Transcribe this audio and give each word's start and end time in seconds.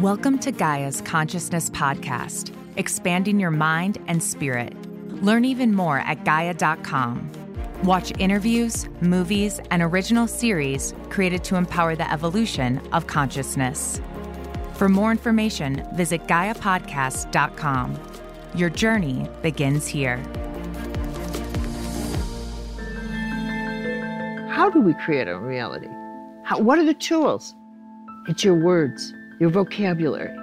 Welcome 0.00 0.38
to 0.40 0.52
Gaia's 0.52 1.00
Consciousness 1.00 1.70
Podcast, 1.70 2.52
expanding 2.76 3.40
your 3.40 3.50
mind 3.50 3.96
and 4.08 4.22
spirit. 4.22 4.74
Learn 5.22 5.46
even 5.46 5.74
more 5.74 6.00
at 6.00 6.22
Gaia.com. 6.22 7.32
Watch 7.82 8.12
interviews, 8.18 8.86
movies, 9.00 9.58
and 9.70 9.82
original 9.82 10.26
series 10.26 10.92
created 11.08 11.42
to 11.44 11.56
empower 11.56 11.96
the 11.96 12.12
evolution 12.12 12.78
of 12.92 13.06
consciousness. 13.06 14.02
For 14.74 14.90
more 14.90 15.10
information, 15.10 15.88
visit 15.94 16.26
GaiaPodcast.com. 16.26 17.98
Your 18.54 18.68
journey 18.68 19.30
begins 19.40 19.86
here. 19.86 20.18
How 24.50 24.68
do 24.68 24.82
we 24.82 24.92
create 24.92 25.26
our 25.26 25.40
reality? 25.40 25.88
How, 26.44 26.58
what 26.58 26.78
are 26.78 26.84
the 26.84 26.92
tools? 26.92 27.54
It's 28.28 28.44
your 28.44 28.56
words, 28.62 29.14
your 29.38 29.50
vocabulary, 29.50 30.34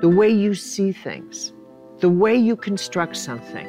the 0.00 0.08
way 0.08 0.28
you 0.28 0.54
see 0.54 0.92
things, 0.92 1.52
the 1.98 2.08
way 2.08 2.36
you 2.36 2.56
construct 2.56 3.16
something. 3.16 3.66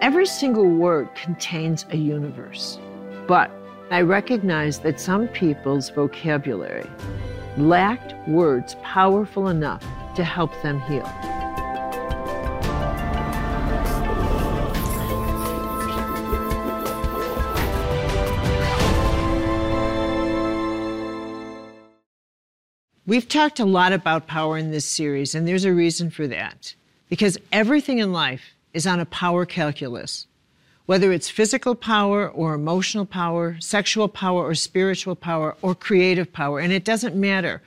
Every 0.00 0.26
single 0.26 0.68
word 0.68 1.14
contains 1.14 1.86
a 1.90 1.96
universe. 1.96 2.78
But 3.26 3.50
I 3.90 4.02
recognize 4.02 4.80
that 4.80 5.00
some 5.00 5.28
people's 5.28 5.90
vocabulary 5.90 6.88
lacked 7.56 8.14
words 8.28 8.76
powerful 8.82 9.48
enough 9.48 9.84
to 10.14 10.24
help 10.24 10.50
them 10.62 10.80
heal. 10.82 11.39
We've 23.10 23.28
talked 23.28 23.58
a 23.58 23.64
lot 23.64 23.92
about 23.92 24.28
power 24.28 24.56
in 24.56 24.70
this 24.70 24.86
series, 24.86 25.34
and 25.34 25.48
there's 25.48 25.64
a 25.64 25.74
reason 25.74 26.10
for 26.10 26.28
that. 26.28 26.76
Because 27.08 27.36
everything 27.50 27.98
in 27.98 28.12
life 28.12 28.54
is 28.72 28.86
on 28.86 29.00
a 29.00 29.04
power 29.04 29.44
calculus. 29.44 30.28
Whether 30.86 31.10
it's 31.10 31.28
physical 31.28 31.74
power 31.74 32.28
or 32.28 32.54
emotional 32.54 33.04
power, 33.04 33.56
sexual 33.58 34.06
power 34.06 34.44
or 34.44 34.54
spiritual 34.54 35.16
power 35.16 35.56
or 35.60 35.74
creative 35.74 36.32
power, 36.32 36.60
and 36.60 36.72
it 36.72 36.84
doesn't 36.84 37.16
matter. 37.16 37.60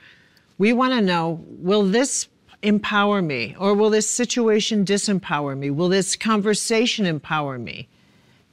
We 0.56 0.72
want 0.72 0.94
to 0.94 1.02
know 1.02 1.44
will 1.46 1.82
this 1.82 2.26
empower 2.62 3.20
me 3.20 3.54
or 3.58 3.74
will 3.74 3.90
this 3.90 4.08
situation 4.08 4.82
disempower 4.82 5.58
me? 5.58 5.68
Will 5.68 5.90
this 5.90 6.16
conversation 6.16 7.04
empower 7.04 7.58
me? 7.58 7.86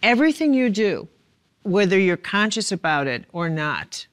Everything 0.03 0.53
you 0.53 0.69
do, 0.69 1.07
whether 1.63 1.97
you're 1.97 2.17
conscious 2.17 2.69
about 2.69 3.07
it 3.07 3.23
or 3.31 3.47
not, 3.47 4.07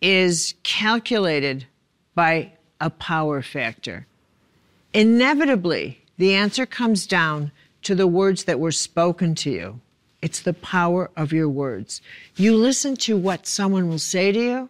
is 0.00 0.54
calculated 0.62 1.66
by 2.14 2.52
a 2.80 2.90
power 2.90 3.42
factor. 3.42 4.06
Inevitably, 4.92 6.02
the 6.18 6.34
answer 6.34 6.66
comes 6.66 7.06
down 7.06 7.52
to 7.82 7.94
the 7.94 8.06
words 8.06 8.44
that 8.44 8.60
were 8.60 8.72
spoken 8.72 9.34
to 9.36 9.50
you. 9.50 9.80
It's 10.22 10.40
the 10.40 10.52
power 10.52 11.10
of 11.16 11.32
your 11.32 11.48
words. 11.48 12.02
You 12.36 12.56
listen 12.56 12.96
to 12.98 13.16
what 13.16 13.46
someone 13.46 13.88
will 13.88 13.98
say 13.98 14.32
to 14.32 14.38
you, 14.38 14.68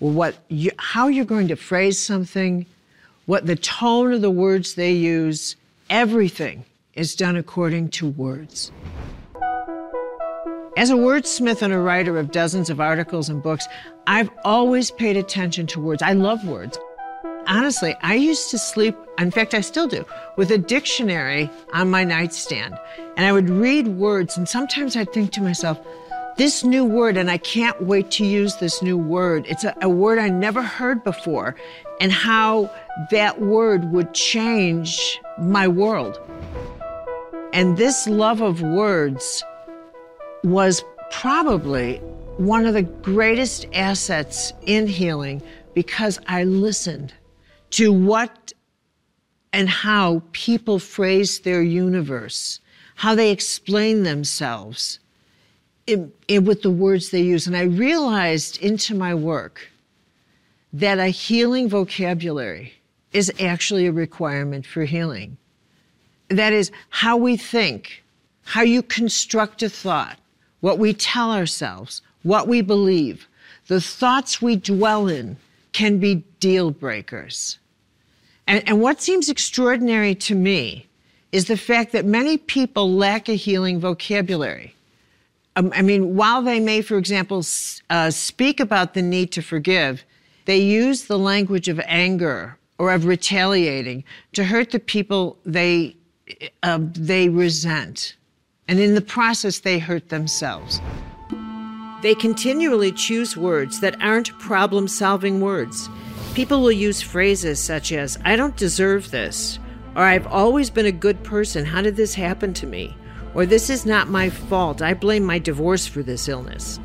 or 0.00 0.10
what 0.10 0.36
you, 0.48 0.70
how 0.78 1.08
you're 1.08 1.24
going 1.24 1.48
to 1.48 1.56
phrase 1.56 1.98
something, 1.98 2.66
what 3.26 3.46
the 3.46 3.56
tone 3.56 4.12
of 4.12 4.20
the 4.20 4.30
words 4.30 4.74
they 4.74 4.92
use. 4.92 5.56
Everything 5.88 6.64
is 6.94 7.14
done 7.14 7.36
according 7.36 7.90
to 7.90 8.08
words. 8.08 8.72
As 10.76 10.88
a 10.88 10.94
wordsmith 10.94 11.62
and 11.62 11.72
a 11.72 11.78
writer 11.78 12.16
of 12.16 12.30
dozens 12.30 12.70
of 12.70 12.80
articles 12.80 13.28
and 13.28 13.42
books, 13.42 13.66
I've 14.06 14.30
always 14.44 14.92
paid 14.92 15.16
attention 15.16 15.66
to 15.68 15.80
words. 15.80 16.00
I 16.00 16.12
love 16.12 16.46
words. 16.46 16.78
Honestly, 17.48 17.96
I 18.02 18.14
used 18.14 18.50
to 18.50 18.58
sleep, 18.58 18.96
in 19.18 19.32
fact, 19.32 19.52
I 19.52 19.62
still 19.62 19.88
do, 19.88 20.04
with 20.36 20.52
a 20.52 20.58
dictionary 20.58 21.50
on 21.72 21.90
my 21.90 22.04
nightstand. 22.04 22.78
And 23.16 23.26
I 23.26 23.32
would 23.32 23.50
read 23.50 23.88
words, 23.88 24.36
and 24.36 24.48
sometimes 24.48 24.94
I'd 24.94 25.12
think 25.12 25.32
to 25.32 25.42
myself, 25.42 25.80
this 26.36 26.62
new 26.62 26.84
word, 26.84 27.16
and 27.16 27.32
I 27.32 27.38
can't 27.38 27.82
wait 27.82 28.12
to 28.12 28.24
use 28.24 28.56
this 28.56 28.80
new 28.80 28.96
word. 28.96 29.46
It's 29.48 29.64
a, 29.64 29.74
a 29.82 29.88
word 29.88 30.20
I 30.20 30.28
never 30.28 30.62
heard 30.62 31.02
before, 31.02 31.56
and 32.00 32.12
how 32.12 32.70
that 33.10 33.40
word 33.40 33.90
would 33.92 34.14
change 34.14 35.20
my 35.36 35.66
world. 35.66 36.20
And 37.52 37.76
this 37.76 38.06
love 38.06 38.40
of 38.40 38.62
words 38.62 39.42
was 40.44 40.82
probably 41.10 41.98
one 42.38 42.64
of 42.66 42.74
the 42.74 42.82
greatest 42.82 43.66
assets 43.74 44.52
in 44.66 44.86
healing 44.86 45.42
because 45.74 46.18
I 46.26 46.44
listened 46.44 47.12
to 47.70 47.92
what 47.92 48.52
and 49.52 49.68
how 49.68 50.22
people 50.32 50.78
phrase 50.78 51.40
their 51.40 51.62
universe, 51.62 52.60
how 52.94 53.14
they 53.14 53.30
explain 53.30 54.02
themselves 54.02 55.00
in, 55.86 56.12
in, 56.28 56.44
with 56.44 56.62
the 56.62 56.70
words 56.70 57.10
they 57.10 57.22
use. 57.22 57.46
And 57.46 57.56
I 57.56 57.62
realized 57.62 58.62
into 58.62 58.94
my 58.94 59.14
work 59.14 59.68
that 60.72 60.98
a 60.98 61.08
healing 61.08 61.68
vocabulary 61.68 62.72
is 63.12 63.32
actually 63.40 63.86
a 63.86 63.92
requirement 63.92 64.64
for 64.64 64.84
healing. 64.84 65.36
That 66.28 66.52
is 66.52 66.70
how 66.90 67.16
we 67.16 67.36
think, 67.36 68.04
how 68.44 68.62
you 68.62 68.82
construct 68.82 69.64
a 69.64 69.68
thought, 69.68 70.18
what 70.60 70.78
we 70.78 70.92
tell 70.92 71.32
ourselves, 71.32 72.02
what 72.22 72.48
we 72.48 72.60
believe, 72.60 73.26
the 73.66 73.80
thoughts 73.80 74.42
we 74.42 74.56
dwell 74.56 75.08
in 75.08 75.36
can 75.72 75.98
be 75.98 76.16
deal 76.40 76.70
breakers. 76.70 77.58
And, 78.46 78.66
and, 78.68 78.80
what 78.80 79.00
seems 79.00 79.28
extraordinary 79.28 80.14
to 80.16 80.34
me 80.34 80.88
is 81.30 81.46
the 81.46 81.56
fact 81.56 81.92
that 81.92 82.04
many 82.04 82.36
people 82.36 82.92
lack 82.92 83.28
a 83.28 83.34
healing 83.34 83.78
vocabulary. 83.78 84.74
Um, 85.56 85.72
I 85.74 85.82
mean, 85.82 86.16
while 86.16 86.42
they 86.42 86.58
may, 86.58 86.82
for 86.82 86.96
example, 86.96 87.44
uh, 87.90 88.10
speak 88.10 88.58
about 88.58 88.94
the 88.94 89.02
need 89.02 89.30
to 89.32 89.42
forgive, 89.42 90.04
they 90.46 90.58
use 90.58 91.04
the 91.04 91.18
language 91.18 91.68
of 91.68 91.80
anger 91.84 92.58
or 92.78 92.92
of 92.92 93.04
retaliating 93.04 94.02
to 94.32 94.44
hurt 94.44 94.70
the 94.70 94.80
people 94.80 95.36
they, 95.44 95.96
uh, 96.62 96.78
they 96.80 97.28
resent. 97.28 98.16
And 98.70 98.78
in 98.78 98.94
the 98.94 99.00
process, 99.00 99.58
they 99.58 99.80
hurt 99.80 100.10
themselves. 100.10 100.80
They 102.02 102.14
continually 102.14 102.92
choose 102.92 103.36
words 103.36 103.80
that 103.80 104.00
aren't 104.00 104.38
problem 104.38 104.86
solving 104.86 105.40
words. 105.40 105.88
People 106.34 106.62
will 106.62 106.70
use 106.70 107.02
phrases 107.02 107.58
such 107.58 107.90
as, 107.90 108.16
I 108.24 108.36
don't 108.36 108.56
deserve 108.56 109.10
this, 109.10 109.58
or 109.96 110.04
I've 110.04 110.28
always 110.28 110.70
been 110.70 110.86
a 110.86 110.92
good 110.92 111.20
person, 111.24 111.64
how 111.64 111.82
did 111.82 111.96
this 111.96 112.14
happen 112.14 112.54
to 112.54 112.66
me? 112.66 112.96
Or 113.34 113.44
this 113.44 113.70
is 113.70 113.84
not 113.84 114.08
my 114.08 114.30
fault, 114.30 114.80
I 114.82 114.94
blame 114.94 115.24
my 115.24 115.40
divorce 115.40 115.88
for 115.88 116.04
this 116.04 116.28
illness. 116.28 116.78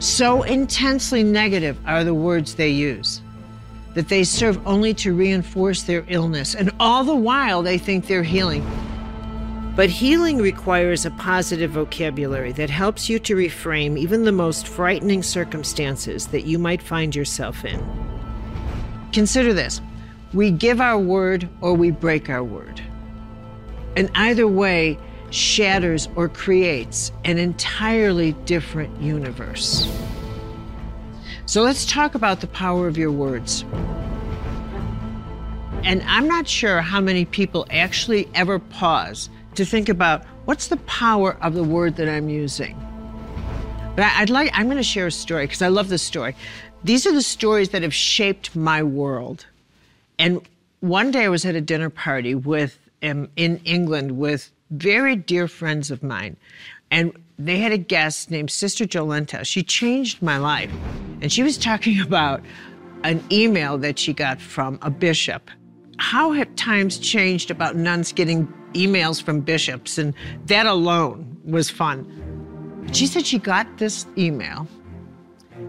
So 0.00 0.42
intensely 0.42 1.22
negative 1.22 1.78
are 1.86 2.02
the 2.02 2.14
words 2.14 2.56
they 2.56 2.70
use 2.70 3.22
that 3.94 4.08
they 4.08 4.24
serve 4.24 4.60
only 4.66 4.94
to 4.94 5.14
reinforce 5.14 5.84
their 5.84 6.04
illness, 6.08 6.56
and 6.56 6.72
all 6.80 7.04
the 7.04 7.14
while 7.14 7.62
they 7.62 7.78
think 7.78 8.08
they're 8.08 8.24
healing. 8.24 8.64
But 9.80 9.88
healing 9.88 10.36
requires 10.36 11.06
a 11.06 11.10
positive 11.12 11.70
vocabulary 11.70 12.52
that 12.52 12.68
helps 12.68 13.08
you 13.08 13.18
to 13.20 13.34
reframe 13.34 13.98
even 13.98 14.24
the 14.24 14.30
most 14.30 14.68
frightening 14.68 15.22
circumstances 15.22 16.26
that 16.26 16.44
you 16.44 16.58
might 16.58 16.82
find 16.82 17.16
yourself 17.16 17.64
in. 17.64 17.82
Consider 19.14 19.54
this 19.54 19.80
we 20.34 20.50
give 20.50 20.82
our 20.82 20.98
word 20.98 21.48
or 21.62 21.72
we 21.72 21.92
break 21.92 22.28
our 22.28 22.44
word. 22.44 22.82
And 23.96 24.10
either 24.16 24.46
way 24.46 24.98
shatters 25.30 26.10
or 26.14 26.28
creates 26.28 27.10
an 27.24 27.38
entirely 27.38 28.32
different 28.44 29.00
universe. 29.00 29.90
So 31.46 31.62
let's 31.62 31.86
talk 31.86 32.14
about 32.14 32.42
the 32.42 32.48
power 32.48 32.86
of 32.86 32.98
your 32.98 33.12
words. 33.12 33.64
And 35.84 36.02
I'm 36.02 36.28
not 36.28 36.46
sure 36.46 36.82
how 36.82 37.00
many 37.00 37.24
people 37.24 37.66
actually 37.70 38.28
ever 38.34 38.58
pause 38.58 39.30
to 39.54 39.64
think 39.64 39.88
about 39.88 40.24
what's 40.44 40.68
the 40.68 40.76
power 40.78 41.36
of 41.42 41.54
the 41.54 41.64
word 41.64 41.96
that 41.96 42.08
I'm 42.08 42.28
using. 42.28 42.76
But 43.96 44.04
I'd 44.04 44.30
like, 44.30 44.50
I'm 44.54 44.66
going 44.66 44.76
to 44.76 44.82
share 44.82 45.06
a 45.06 45.12
story 45.12 45.44
because 45.44 45.62
I 45.62 45.68
love 45.68 45.88
this 45.88 46.02
story. 46.02 46.34
These 46.84 47.06
are 47.06 47.12
the 47.12 47.22
stories 47.22 47.70
that 47.70 47.82
have 47.82 47.94
shaped 47.94 48.56
my 48.56 48.82
world. 48.82 49.46
And 50.18 50.40
one 50.80 51.10
day 51.10 51.24
I 51.24 51.28
was 51.28 51.44
at 51.44 51.54
a 51.54 51.60
dinner 51.60 51.90
party 51.90 52.34
with, 52.34 52.78
um, 53.02 53.28
in 53.36 53.60
England 53.64 54.12
with 54.12 54.50
very 54.70 55.16
dear 55.16 55.48
friends 55.48 55.90
of 55.90 56.02
mine. 56.02 56.36
And 56.90 57.12
they 57.38 57.58
had 57.58 57.72
a 57.72 57.78
guest 57.78 58.30
named 58.30 58.50
Sister 58.50 58.86
Jolenta. 58.86 59.44
She 59.44 59.62
changed 59.62 60.22
my 60.22 60.38
life. 60.38 60.72
And 61.20 61.32
she 61.32 61.42
was 61.42 61.58
talking 61.58 62.00
about 62.06 62.42
an 63.02 63.22
email 63.30 63.78
that 63.78 63.98
she 63.98 64.12
got 64.12 64.40
from 64.40 64.78
a 64.82 64.90
bishop. 64.90 65.50
How 65.98 66.32
have 66.32 66.54
times 66.56 66.98
changed 66.98 67.50
about 67.50 67.76
nuns 67.76 68.12
getting 68.12 68.52
emails 68.74 69.22
from 69.22 69.40
bishops, 69.40 69.98
and 69.98 70.14
that 70.46 70.66
alone 70.66 71.36
was 71.44 71.70
fun. 71.70 72.06
She 72.92 73.06
said 73.06 73.26
she 73.26 73.38
got 73.38 73.78
this 73.78 74.06
email 74.18 74.66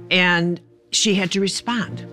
and 0.09 0.59
she 0.91 1.15
had 1.15 1.31
to 1.31 1.39
respond. 1.39 2.07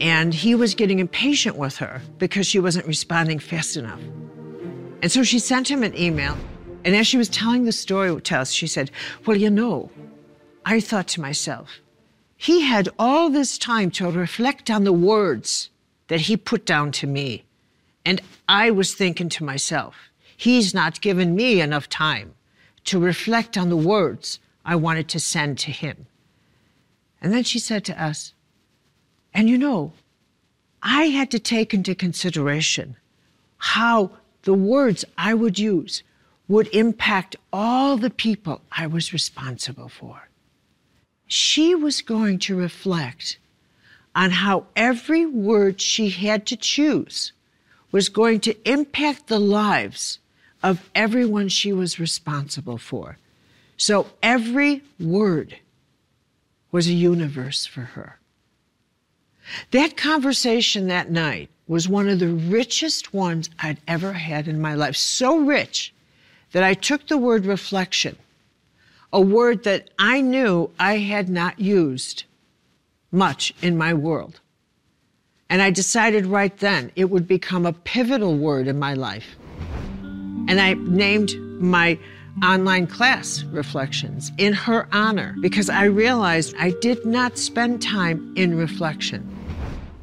And 0.00 0.32
he 0.32 0.54
was 0.54 0.74
getting 0.74 1.00
impatient 1.00 1.56
with 1.56 1.76
her 1.78 2.00
because 2.18 2.46
she 2.46 2.60
wasn't 2.60 2.86
responding 2.86 3.40
fast 3.40 3.76
enough. 3.76 4.00
And 5.02 5.10
so 5.10 5.22
she 5.24 5.38
sent 5.38 5.68
him 5.68 5.82
an 5.82 5.96
email. 5.96 6.36
And 6.84 6.94
as 6.94 7.06
she 7.06 7.18
was 7.18 7.28
telling 7.28 7.64
the 7.64 7.72
story 7.72 8.20
to 8.20 8.38
us, 8.38 8.52
she 8.52 8.66
said, 8.66 8.90
Well, 9.26 9.36
you 9.36 9.50
know, 9.50 9.90
I 10.64 10.80
thought 10.80 11.08
to 11.08 11.20
myself, 11.20 11.80
he 12.36 12.62
had 12.62 12.88
all 12.98 13.30
this 13.30 13.58
time 13.58 13.90
to 13.92 14.08
reflect 14.10 14.70
on 14.70 14.84
the 14.84 14.92
words 14.92 15.70
that 16.06 16.22
he 16.22 16.36
put 16.36 16.64
down 16.64 16.92
to 16.92 17.06
me. 17.06 17.44
And 18.08 18.22
I 18.48 18.70
was 18.70 18.94
thinking 18.94 19.28
to 19.28 19.44
myself, 19.44 19.94
he's 20.34 20.72
not 20.72 21.02
given 21.02 21.36
me 21.36 21.60
enough 21.60 21.90
time 21.90 22.32
to 22.84 22.98
reflect 22.98 23.58
on 23.58 23.68
the 23.68 23.76
words 23.76 24.40
I 24.64 24.76
wanted 24.76 25.10
to 25.10 25.20
send 25.20 25.58
to 25.58 25.70
him. 25.70 26.06
And 27.20 27.34
then 27.34 27.44
she 27.44 27.58
said 27.58 27.84
to 27.84 28.02
us, 28.02 28.32
and 29.34 29.50
you 29.50 29.58
know, 29.58 29.92
I 30.82 31.08
had 31.08 31.30
to 31.32 31.38
take 31.38 31.74
into 31.74 31.94
consideration 31.94 32.96
how 33.58 34.12
the 34.44 34.54
words 34.54 35.04
I 35.18 35.34
would 35.34 35.58
use 35.58 36.02
would 36.48 36.68
impact 36.68 37.36
all 37.52 37.98
the 37.98 38.08
people 38.08 38.62
I 38.72 38.86
was 38.86 39.12
responsible 39.12 39.90
for. 39.90 40.30
She 41.26 41.74
was 41.74 42.00
going 42.00 42.38
to 42.38 42.56
reflect 42.56 43.38
on 44.14 44.30
how 44.30 44.64
every 44.74 45.26
word 45.26 45.82
she 45.82 46.08
had 46.08 46.46
to 46.46 46.56
choose 46.56 47.34
was 47.90 48.08
going 48.08 48.40
to 48.40 48.70
impact 48.70 49.26
the 49.28 49.38
lives 49.38 50.18
of 50.62 50.88
everyone 50.94 51.48
she 51.48 51.72
was 51.72 52.00
responsible 52.00 52.78
for. 52.78 53.16
So 53.76 54.08
every 54.22 54.82
word 54.98 55.56
was 56.70 56.88
a 56.88 56.92
universe 56.92 57.64
for 57.64 57.82
her. 57.82 58.18
That 59.70 59.96
conversation 59.96 60.88
that 60.88 61.10
night 61.10 61.48
was 61.66 61.88
one 61.88 62.08
of 62.08 62.18
the 62.18 62.28
richest 62.28 63.14
ones 63.14 63.48
I'd 63.60 63.78
ever 63.86 64.12
had 64.12 64.48
in 64.48 64.60
my 64.60 64.74
life. 64.74 64.96
So 64.96 65.38
rich 65.38 65.94
that 66.52 66.62
I 66.62 66.74
took 66.74 67.06
the 67.06 67.18
word 67.18 67.46
reflection, 67.46 68.16
a 69.12 69.20
word 69.20 69.64
that 69.64 69.90
I 69.98 70.20
knew 70.20 70.70
I 70.78 70.98
had 70.98 71.28
not 71.28 71.58
used 71.58 72.24
much 73.10 73.54
in 73.62 73.76
my 73.76 73.94
world. 73.94 74.40
And 75.50 75.62
I 75.62 75.70
decided 75.70 76.26
right 76.26 76.56
then 76.58 76.92
it 76.94 77.06
would 77.06 77.26
become 77.26 77.64
a 77.64 77.72
pivotal 77.72 78.36
word 78.36 78.66
in 78.66 78.78
my 78.78 78.94
life. 78.94 79.36
And 80.02 80.60
I 80.60 80.74
named 80.74 81.34
my 81.60 81.98
online 82.42 82.86
class 82.86 83.42
reflections 83.44 84.30
in 84.38 84.52
her 84.52 84.88
honor 84.92 85.34
because 85.40 85.68
I 85.68 85.84
realized 85.84 86.54
I 86.58 86.70
did 86.80 87.04
not 87.04 87.38
spend 87.38 87.82
time 87.82 88.32
in 88.36 88.56
reflection. 88.56 89.26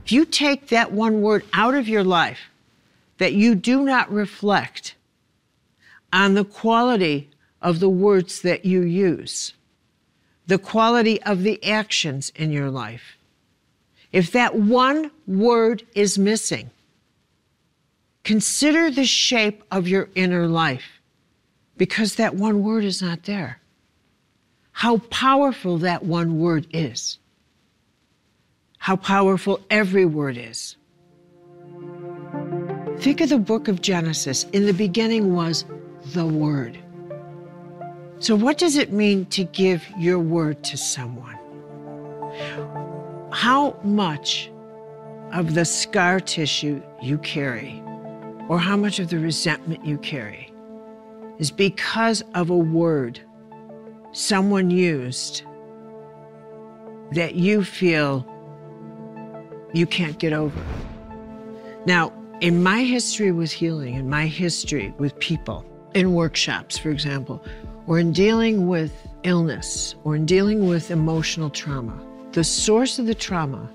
If 0.03 0.11
you 0.11 0.25
take 0.25 0.67
that 0.67 0.91
one 0.91 1.21
word 1.21 1.43
out 1.53 1.73
of 1.73 1.87
your 1.87 2.03
life, 2.03 2.39
that 3.17 3.33
you 3.33 3.55
do 3.55 3.83
not 3.83 4.11
reflect 4.11 4.95
on 6.11 6.33
the 6.33 6.45
quality 6.45 7.29
of 7.61 7.79
the 7.79 7.89
words 7.89 8.41
that 8.41 8.65
you 8.65 8.81
use, 8.81 9.53
the 10.47 10.57
quality 10.57 11.21
of 11.23 11.43
the 11.43 11.63
actions 11.63 12.31
in 12.35 12.51
your 12.51 12.69
life. 12.69 13.14
If 14.15 14.31
that 14.31 14.55
one 14.55 15.11
word 15.27 15.83
is 15.93 16.17
missing, 16.17 16.71
consider 18.23 18.89
the 18.89 19.05
shape 19.05 19.63
of 19.69 19.87
your 19.87 20.09
inner 20.15 20.47
life 20.47 21.01
because 21.77 22.15
that 22.15 22.33
one 22.33 22.63
word 22.63 22.83
is 22.83 23.01
not 23.01 23.23
there. 23.23 23.59
How 24.71 24.97
powerful 24.97 25.77
that 25.79 26.03
one 26.03 26.39
word 26.39 26.65
is 26.71 27.19
how 28.85 28.95
powerful 28.95 29.59
every 29.71 30.05
word 30.05 30.37
is. 30.37 30.75
Think 32.99 33.19
of 33.19 33.29
the 33.29 33.39
book 33.39 33.67
of 33.67 33.81
Genesis. 33.81 34.43
In 34.53 34.67
the 34.67 34.73
beginning 34.73 35.33
was 35.33 35.65
the 36.13 36.23
Word. 36.23 36.77
So, 38.19 38.35
what 38.35 38.59
does 38.59 38.77
it 38.77 38.91
mean 38.91 39.25
to 39.37 39.43
give 39.43 39.83
your 39.97 40.19
word 40.19 40.63
to 40.65 40.77
someone? 40.77 41.35
How 43.35 43.77
much 43.83 44.49
of 45.33 45.55
the 45.55 45.65
scar 45.65 46.21
tissue 46.21 46.81
you 47.01 47.17
carry, 47.17 47.83
or 48.47 48.57
how 48.57 48.77
much 48.77 48.99
of 48.99 49.09
the 49.09 49.19
resentment 49.19 49.85
you 49.85 49.97
carry, 49.97 50.53
is 51.37 51.51
because 51.51 52.23
of 52.33 52.49
a 52.49 52.55
word 52.55 53.19
someone 54.13 54.71
used 54.71 55.43
that 57.11 57.35
you 57.35 57.65
feel 57.65 58.25
you 59.73 59.85
can't 59.85 60.17
get 60.17 60.31
over. 60.31 60.63
Now, 61.85 62.13
in 62.39 62.63
my 62.63 62.83
history 62.83 63.33
with 63.33 63.51
healing, 63.51 63.95
in 63.95 64.09
my 64.09 64.27
history 64.27 64.93
with 64.97 65.19
people, 65.19 65.65
in 65.93 66.13
workshops, 66.13 66.77
for 66.77 66.89
example, 66.89 67.43
or 67.85 67.99
in 67.99 68.13
dealing 68.13 68.67
with 68.67 68.93
illness, 69.23 69.93
or 70.05 70.15
in 70.15 70.25
dealing 70.25 70.69
with 70.69 70.89
emotional 70.89 71.49
trauma, 71.49 72.01
the 72.35 72.43
source 72.43 72.99
of 72.99 73.05
the 73.05 73.15
trauma 73.15 73.65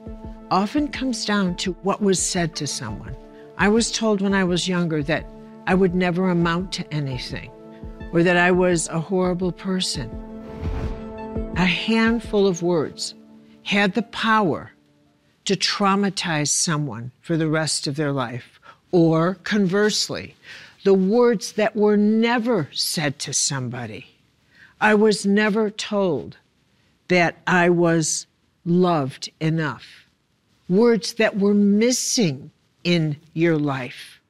often 0.50 0.86
comes 0.86 1.24
down 1.24 1.54
to 1.54 1.72
what 1.82 2.02
was 2.02 2.20
said 2.20 2.54
to 2.54 2.66
someone. 2.66 3.16
I 3.56 3.68
was 3.68 3.90
told 3.90 4.20
when 4.20 4.34
I 4.34 4.44
was 4.44 4.68
younger 4.68 5.02
that 5.04 5.24
I 5.66 5.74
would 5.74 5.94
never 5.94 6.28
amount 6.28 6.70
to 6.72 6.92
anything, 6.92 7.50
or 8.12 8.22
that 8.22 8.36
I 8.36 8.50
was 8.50 8.86
a 8.88 9.00
horrible 9.00 9.50
person. 9.50 10.10
A 11.56 11.64
handful 11.64 12.46
of 12.46 12.62
words 12.62 13.14
had 13.62 13.94
the 13.94 14.02
power 14.02 14.72
to 15.46 15.56
traumatize 15.56 16.48
someone 16.48 17.12
for 17.22 17.38
the 17.38 17.48
rest 17.48 17.86
of 17.86 17.96
their 17.96 18.12
life. 18.12 18.60
Or 18.92 19.36
conversely, 19.36 20.36
the 20.84 20.92
words 20.92 21.52
that 21.52 21.74
were 21.74 21.96
never 21.96 22.68
said 22.72 23.18
to 23.20 23.32
somebody. 23.32 24.18
I 24.82 24.96
was 24.96 25.24
never 25.24 25.70
told 25.70 26.36
that 27.08 27.38
I 27.46 27.70
was 27.70 28.26
loved 28.64 29.30
enough. 29.40 30.06
Words 30.68 31.14
that 31.14 31.38
were 31.38 31.54
missing 31.54 32.50
in 32.84 33.16
your 33.34 33.58
life. 33.58 34.20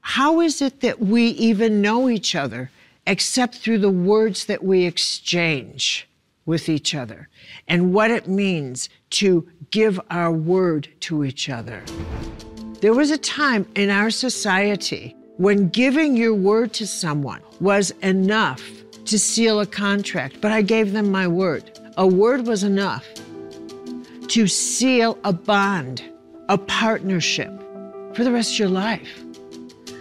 How 0.00 0.40
is 0.40 0.62
it 0.62 0.80
that 0.80 1.00
we 1.00 1.28
even 1.28 1.80
know 1.80 2.08
each 2.08 2.34
other 2.34 2.70
except 3.06 3.56
through 3.56 3.78
the 3.78 3.90
words 3.90 4.44
that 4.46 4.62
we 4.62 4.84
exchange 4.84 6.08
with 6.46 6.68
each 6.68 6.94
other 6.94 7.28
and 7.68 7.92
what 7.92 8.10
it 8.10 8.28
means 8.28 8.88
to 9.10 9.48
give 9.70 10.00
our 10.10 10.32
word 10.32 10.88
to 11.00 11.24
each 11.24 11.48
other. 11.48 11.82
There 12.80 12.94
was 12.94 13.10
a 13.10 13.18
time 13.18 13.66
in 13.74 13.90
our 13.90 14.10
society 14.10 15.16
when 15.36 15.68
giving 15.68 16.16
your 16.16 16.34
word 16.34 16.72
to 16.74 16.86
someone 16.86 17.40
was 17.60 17.90
enough 18.02 18.62
to 19.06 19.18
seal 19.18 19.60
a 19.60 19.66
contract, 19.66 20.40
but 20.40 20.52
I 20.52 20.62
gave 20.62 20.92
them 20.92 21.10
my 21.10 21.26
word. 21.26 21.78
A 21.96 22.06
word 22.06 22.46
was 22.46 22.64
enough 22.64 23.06
to 24.28 24.46
seal 24.46 25.18
a 25.24 25.32
bond, 25.32 26.02
a 26.48 26.58
partnership 26.58 27.50
for 28.14 28.24
the 28.24 28.32
rest 28.32 28.52
of 28.54 28.58
your 28.58 28.68
life. 28.68 29.22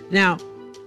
Now, 0.09 0.37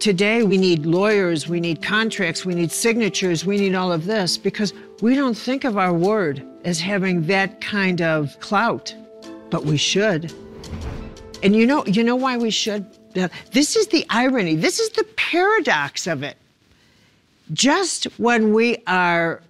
today 0.00 0.42
we 0.42 0.58
need 0.58 0.86
lawyers, 0.86 1.48
we 1.48 1.60
need 1.60 1.82
contracts, 1.82 2.44
we 2.44 2.54
need 2.54 2.70
signatures, 2.70 3.44
we 3.44 3.58
need 3.58 3.74
all 3.74 3.92
of 3.92 4.04
this 4.04 4.36
because 4.36 4.74
we 5.00 5.14
don't 5.14 5.36
think 5.36 5.64
of 5.64 5.78
our 5.78 5.92
word 5.92 6.46
as 6.64 6.80
having 6.80 7.26
that 7.26 7.60
kind 7.60 8.02
of 8.02 8.38
clout, 8.40 8.94
but 9.50 9.64
we 9.64 9.76
should. 9.76 10.32
And 11.42 11.54
you 11.54 11.66
know, 11.66 11.84
you 11.86 12.04
know 12.04 12.16
why 12.16 12.36
we 12.36 12.50
should? 12.50 12.86
This 13.52 13.76
is 13.76 13.86
the 13.88 14.04
irony. 14.10 14.56
This 14.56 14.80
is 14.80 14.90
the 14.90 15.04
paradox 15.16 16.06
of 16.06 16.22
it. 16.22 16.36
Just 17.52 18.04
when 18.18 18.52
we 18.54 18.78
are 18.86 19.42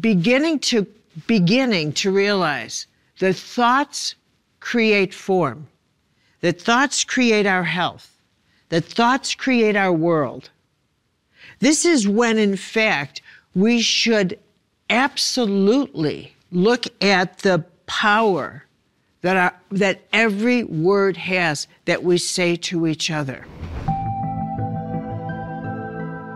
beginning 0.00 0.58
to 0.58 0.86
beginning 1.28 1.92
to 1.92 2.10
realize 2.10 2.86
that 3.18 3.36
thoughts 3.36 4.14
create 4.60 5.14
form, 5.14 5.66
that 6.40 6.60
thoughts 6.60 7.04
create 7.04 7.46
our 7.46 7.64
health, 7.64 8.16
that 8.68 8.84
thoughts 8.84 9.34
create 9.34 9.76
our 9.76 9.92
world. 9.92 10.50
This 11.60 11.84
is 11.84 12.08
when, 12.08 12.38
in 12.38 12.56
fact, 12.56 13.22
we 13.54 13.80
should 13.80 14.38
absolutely 14.90 16.34
look 16.50 16.84
at 17.02 17.38
the 17.38 17.64
power 17.86 18.64
that, 19.22 19.36
our, 19.36 19.54
that 19.70 20.02
every 20.12 20.64
word 20.64 21.16
has 21.16 21.66
that 21.86 22.02
we 22.02 22.18
say 22.18 22.56
to 22.56 22.86
each 22.86 23.10
other. 23.10 23.46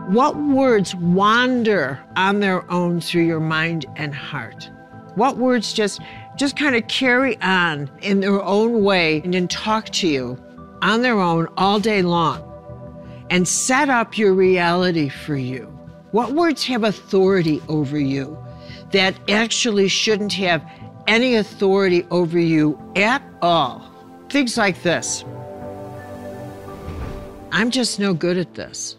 What 0.09 0.37
words 0.37 0.95
wander 0.95 2.01
on 2.17 2.41
their 2.41 2.71
own 2.71 3.01
through 3.03 3.25
your 3.25 3.41
mind 3.41 3.85
and 3.97 4.15
heart? 4.15 4.71
What 5.17 5.37
words 5.37 5.75
just 5.75 6.01
just 6.39 6.57
kind 6.57 6.77
of 6.77 6.87
carry 6.89 7.37
on 7.43 7.91
in 8.01 8.21
their 8.21 8.43
own 8.43 8.83
way 8.83 9.21
and 9.23 9.35
then 9.35 9.49
talk 9.49 9.87
to 9.91 10.09
you 10.09 10.39
on 10.81 11.03
their 11.03 11.19
own 11.19 11.49
all 11.57 11.81
day 11.81 12.03
long 12.03 12.45
and 13.31 13.47
set 13.47 13.89
up 13.89 14.17
your 14.17 14.33
reality 14.33 15.09
for 15.09 15.37
you? 15.37 15.65
What 16.13 16.33
words 16.33 16.65
have 16.65 16.85
authority 16.85 17.61
over 17.69 17.99
you 17.99 18.39
that 18.93 19.15
actually 19.29 19.89
shouldn't 19.89 20.33
have 20.33 20.65
any 21.09 21.37
authority 21.37 22.07
over 22.11 22.39
you 22.39 22.79
at 22.95 23.23
all. 23.43 23.83
Things 24.29 24.57
like 24.57 24.83
this 24.83 25.25
I'm 27.51 27.71
just 27.71 27.99
no 27.99 28.13
good 28.13 28.37
at 28.37 28.55
this. 28.55 28.97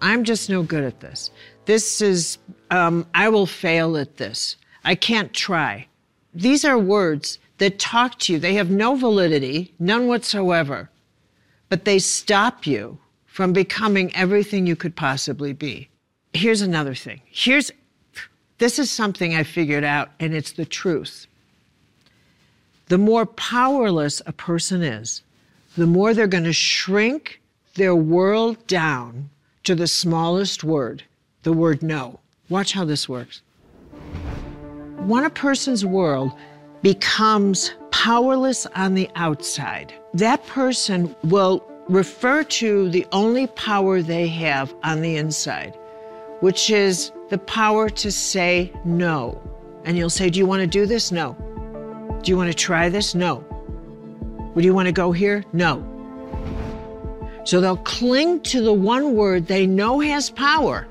I'm 0.00 0.24
just 0.24 0.48
no 0.48 0.62
good 0.62 0.82
at 0.82 1.00
this. 1.00 1.30
This 1.66 2.00
is, 2.00 2.38
um, 2.70 3.06
I 3.14 3.28
will 3.28 3.44
fail 3.44 3.98
at 3.98 4.16
this. 4.16 4.56
I 4.82 4.94
can't 4.94 5.32
try. 5.34 5.86
These 6.34 6.64
are 6.64 6.78
words 6.78 7.38
that 7.58 7.78
talk 7.78 8.18
to 8.20 8.32
you. 8.32 8.38
They 8.38 8.54
have 8.54 8.70
no 8.70 8.94
validity, 8.94 9.74
none 9.78 10.06
whatsoever, 10.06 10.90
but 11.68 11.84
they 11.84 11.98
stop 11.98 12.66
you 12.66 12.98
from 13.26 13.52
becoming 13.52 14.14
everything 14.14 14.66
you 14.66 14.76
could 14.76 14.96
possibly 14.96 15.52
be. 15.52 15.88
Here's 16.32 16.62
another 16.62 16.94
thing. 16.94 17.20
Here's, 17.26 17.70
this 18.58 18.78
is 18.78 18.90
something 18.90 19.34
I 19.34 19.42
figured 19.42 19.84
out, 19.84 20.10
and 20.20 20.34
it's 20.34 20.52
the 20.52 20.64
truth. 20.64 21.26
The 22.88 22.98
more 22.98 23.26
powerless 23.26 24.20
a 24.26 24.32
person 24.32 24.82
is, 24.82 25.22
the 25.76 25.86
more 25.86 26.12
they're 26.12 26.26
going 26.26 26.44
to 26.44 26.52
shrink 26.52 27.40
their 27.74 27.94
world 27.94 28.66
down 28.66 29.30
to 29.64 29.74
the 29.74 29.86
smallest 29.86 30.64
word, 30.64 31.04
the 31.42 31.52
word 31.52 31.82
no. 31.82 32.20
Watch 32.48 32.72
how 32.72 32.84
this 32.84 33.08
works. 33.08 33.42
When 35.06 35.24
a 35.24 35.30
person's 35.30 35.84
world 35.84 36.32
becomes 36.82 37.72
powerless 37.90 38.66
on 38.74 38.94
the 38.94 39.08
outside, 39.16 39.94
that 40.14 40.44
person 40.46 41.16
will 41.24 41.64
refer 41.88 42.44
to 42.44 42.88
the 42.90 43.06
only 43.10 43.46
power 43.48 44.02
they 44.02 44.28
have 44.28 44.74
on 44.82 45.00
the 45.00 45.16
inside, 45.16 45.76
which 46.40 46.68
is 46.68 47.12
the 47.30 47.38
power 47.38 47.88
to 47.88 48.12
say 48.12 48.72
no. 48.84 49.40
And 49.84 49.96
you'll 49.96 50.10
say, 50.10 50.28
Do 50.28 50.38
you 50.38 50.46
want 50.46 50.60
to 50.60 50.66
do 50.66 50.84
this? 50.84 51.10
No. 51.10 51.34
Do 52.22 52.30
you 52.30 52.36
want 52.36 52.50
to 52.50 52.56
try 52.56 52.90
this? 52.90 53.14
No. 53.14 53.42
Would 54.54 54.64
you 54.64 54.74
want 54.74 54.86
to 54.86 54.92
go 54.92 55.12
here? 55.12 55.44
No. 55.54 55.82
So 57.44 57.62
they'll 57.62 57.78
cling 57.78 58.40
to 58.42 58.60
the 58.60 58.72
one 58.72 59.14
word 59.14 59.46
they 59.46 59.66
know 59.66 60.00
has 60.00 60.28
power 60.28 60.86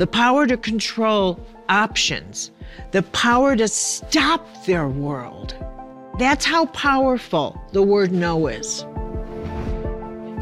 the 0.00 0.06
power 0.06 0.46
to 0.46 0.56
control 0.56 1.38
options, 1.70 2.50
the 2.90 3.02
power 3.04 3.56
to 3.56 3.68
stop 3.68 4.46
their 4.66 4.88
world. 4.88 5.54
That's 6.18 6.44
how 6.44 6.66
powerful 6.66 7.58
the 7.72 7.82
word 7.82 8.12
no 8.12 8.48
is. 8.48 8.84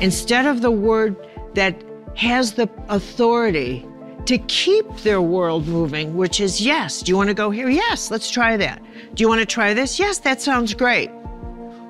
Instead 0.01 0.47
of 0.47 0.63
the 0.63 0.71
word 0.71 1.15
that 1.55 1.81
has 2.17 2.55
the 2.55 2.69
authority 2.89 3.87
to 4.27 4.39
keep 4.39 4.87
their 4.99 5.21
world 5.21 5.69
moving, 5.69 6.17
which 6.17 6.41
is 6.41 6.61
yes. 6.61 7.01
Do 7.01 7.11
you 7.13 7.17
want 7.17 7.29
to 7.29 7.35
go 7.35 7.51
here? 7.51 7.69
Yes, 7.69 8.11
let's 8.11 8.31
try 8.31 8.57
that. 8.57 8.83
Do 9.15 9.23
you 9.23 9.29
want 9.29 9.41
to 9.41 9.47
try 9.47 9.73
this? 9.73 9.99
Yes, 9.99 10.19
that 10.19 10.43
sounds 10.43 10.75
great. 10.75 11.11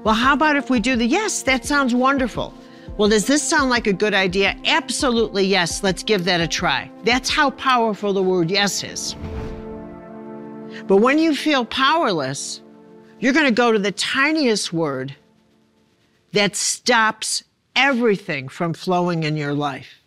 Well, 0.04 0.14
how 0.14 0.34
about 0.34 0.56
if 0.56 0.70
we 0.70 0.80
do 0.80 0.94
the 0.96 1.06
yes, 1.06 1.42
that 1.42 1.64
sounds 1.64 1.94
wonderful. 1.94 2.54
Well, 2.98 3.08
does 3.08 3.28
this 3.28 3.44
sound 3.44 3.70
like 3.70 3.86
a 3.86 3.92
good 3.92 4.12
idea? 4.12 4.56
Absolutely 4.64 5.44
yes, 5.46 5.84
let's 5.84 6.02
give 6.02 6.24
that 6.24 6.40
a 6.40 6.48
try. 6.48 6.90
That's 7.04 7.30
how 7.30 7.50
powerful 7.50 8.12
the 8.12 8.24
word 8.24 8.50
yes 8.50 8.82
is. 8.82 9.14
But 10.88 10.96
when 10.96 11.20
you 11.20 11.36
feel 11.36 11.64
powerless, 11.64 12.60
you're 13.20 13.32
going 13.32 13.46
to 13.46 13.52
go 13.52 13.70
to 13.70 13.78
the 13.78 13.92
tiniest 13.92 14.72
word 14.72 15.14
that 16.32 16.56
stops 16.56 17.44
everything 17.76 18.48
from 18.48 18.74
flowing 18.74 19.22
in 19.22 19.36
your 19.36 19.54
life. 19.54 20.00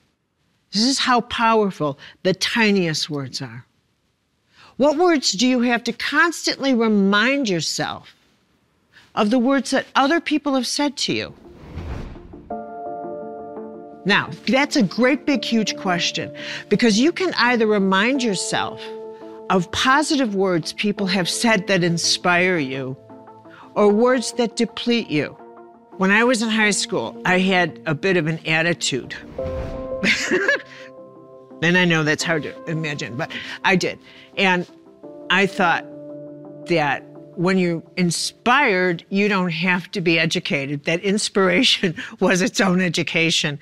This 0.73 0.83
is 0.83 0.99
how 0.99 1.21
powerful 1.21 1.97
the 2.23 2.33
tiniest 2.33 3.09
words 3.09 3.41
are. 3.41 3.65
What 4.75 4.97
words 4.97 5.31
do 5.31 5.47
you 5.47 5.61
have 5.61 5.85
to 5.85 5.93
constantly 5.93 6.73
remind 6.73 7.47
yourself 7.47 8.13
of 9.15 9.29
the 9.29 9.39
words 9.39 9.71
that 9.71 9.85
other 9.95 10.19
people 10.19 10.55
have 10.55 10.67
said 10.67 10.97
to 10.97 11.13
you? 11.13 11.33
Now, 14.05 14.29
that's 14.47 14.75
a 14.75 14.83
great, 14.83 15.25
big, 15.25 15.43
huge 15.43 15.77
question 15.77 16.33
because 16.69 16.99
you 16.99 17.11
can 17.11 17.33
either 17.37 17.67
remind 17.67 18.23
yourself 18.23 18.81
of 19.49 19.71
positive 19.71 20.33
words 20.33 20.73
people 20.73 21.07
have 21.07 21.29
said 21.29 21.67
that 21.67 21.83
inspire 21.83 22.57
you 22.57 22.97
or 23.75 23.89
words 23.89 24.33
that 24.33 24.55
deplete 24.55 25.09
you. 25.09 25.37
When 25.97 26.09
I 26.09 26.23
was 26.23 26.41
in 26.41 26.49
high 26.49 26.71
school, 26.71 27.21
I 27.25 27.39
had 27.39 27.79
a 27.85 27.93
bit 27.93 28.17
of 28.17 28.27
an 28.27 28.39
attitude. 28.47 29.15
and 31.61 31.77
I 31.77 31.85
know 31.85 32.03
that's 32.03 32.23
hard 32.23 32.43
to 32.43 32.63
imagine, 32.63 33.17
but 33.17 33.31
I 33.63 33.75
did. 33.75 33.99
And 34.35 34.65
I 35.29 35.45
thought 35.45 35.85
that 36.67 37.05
when 37.41 37.57
you're 37.57 37.81
inspired, 37.97 39.03
you 39.09 39.27
don't 39.27 39.49
have 39.49 39.89
to 39.91 39.99
be 39.99 40.19
educated, 40.19 40.83
that 40.83 40.99
inspiration 41.01 41.95
was 42.19 42.41
its 42.41 42.61
own 42.61 42.79
education. 42.79 43.59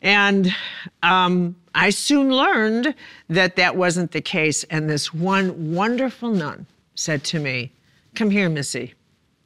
And 0.00 0.54
um, 1.02 1.56
I 1.74 1.90
soon 1.90 2.30
learned 2.30 2.94
that 3.28 3.56
that 3.56 3.74
wasn't 3.74 4.12
the 4.12 4.20
case. 4.20 4.62
And 4.64 4.88
this 4.88 5.12
one 5.12 5.74
wonderful 5.74 6.30
nun 6.30 6.66
said 6.94 7.24
to 7.24 7.40
me, 7.40 7.72
Come 8.14 8.30
here, 8.30 8.48
Missy. 8.48 8.94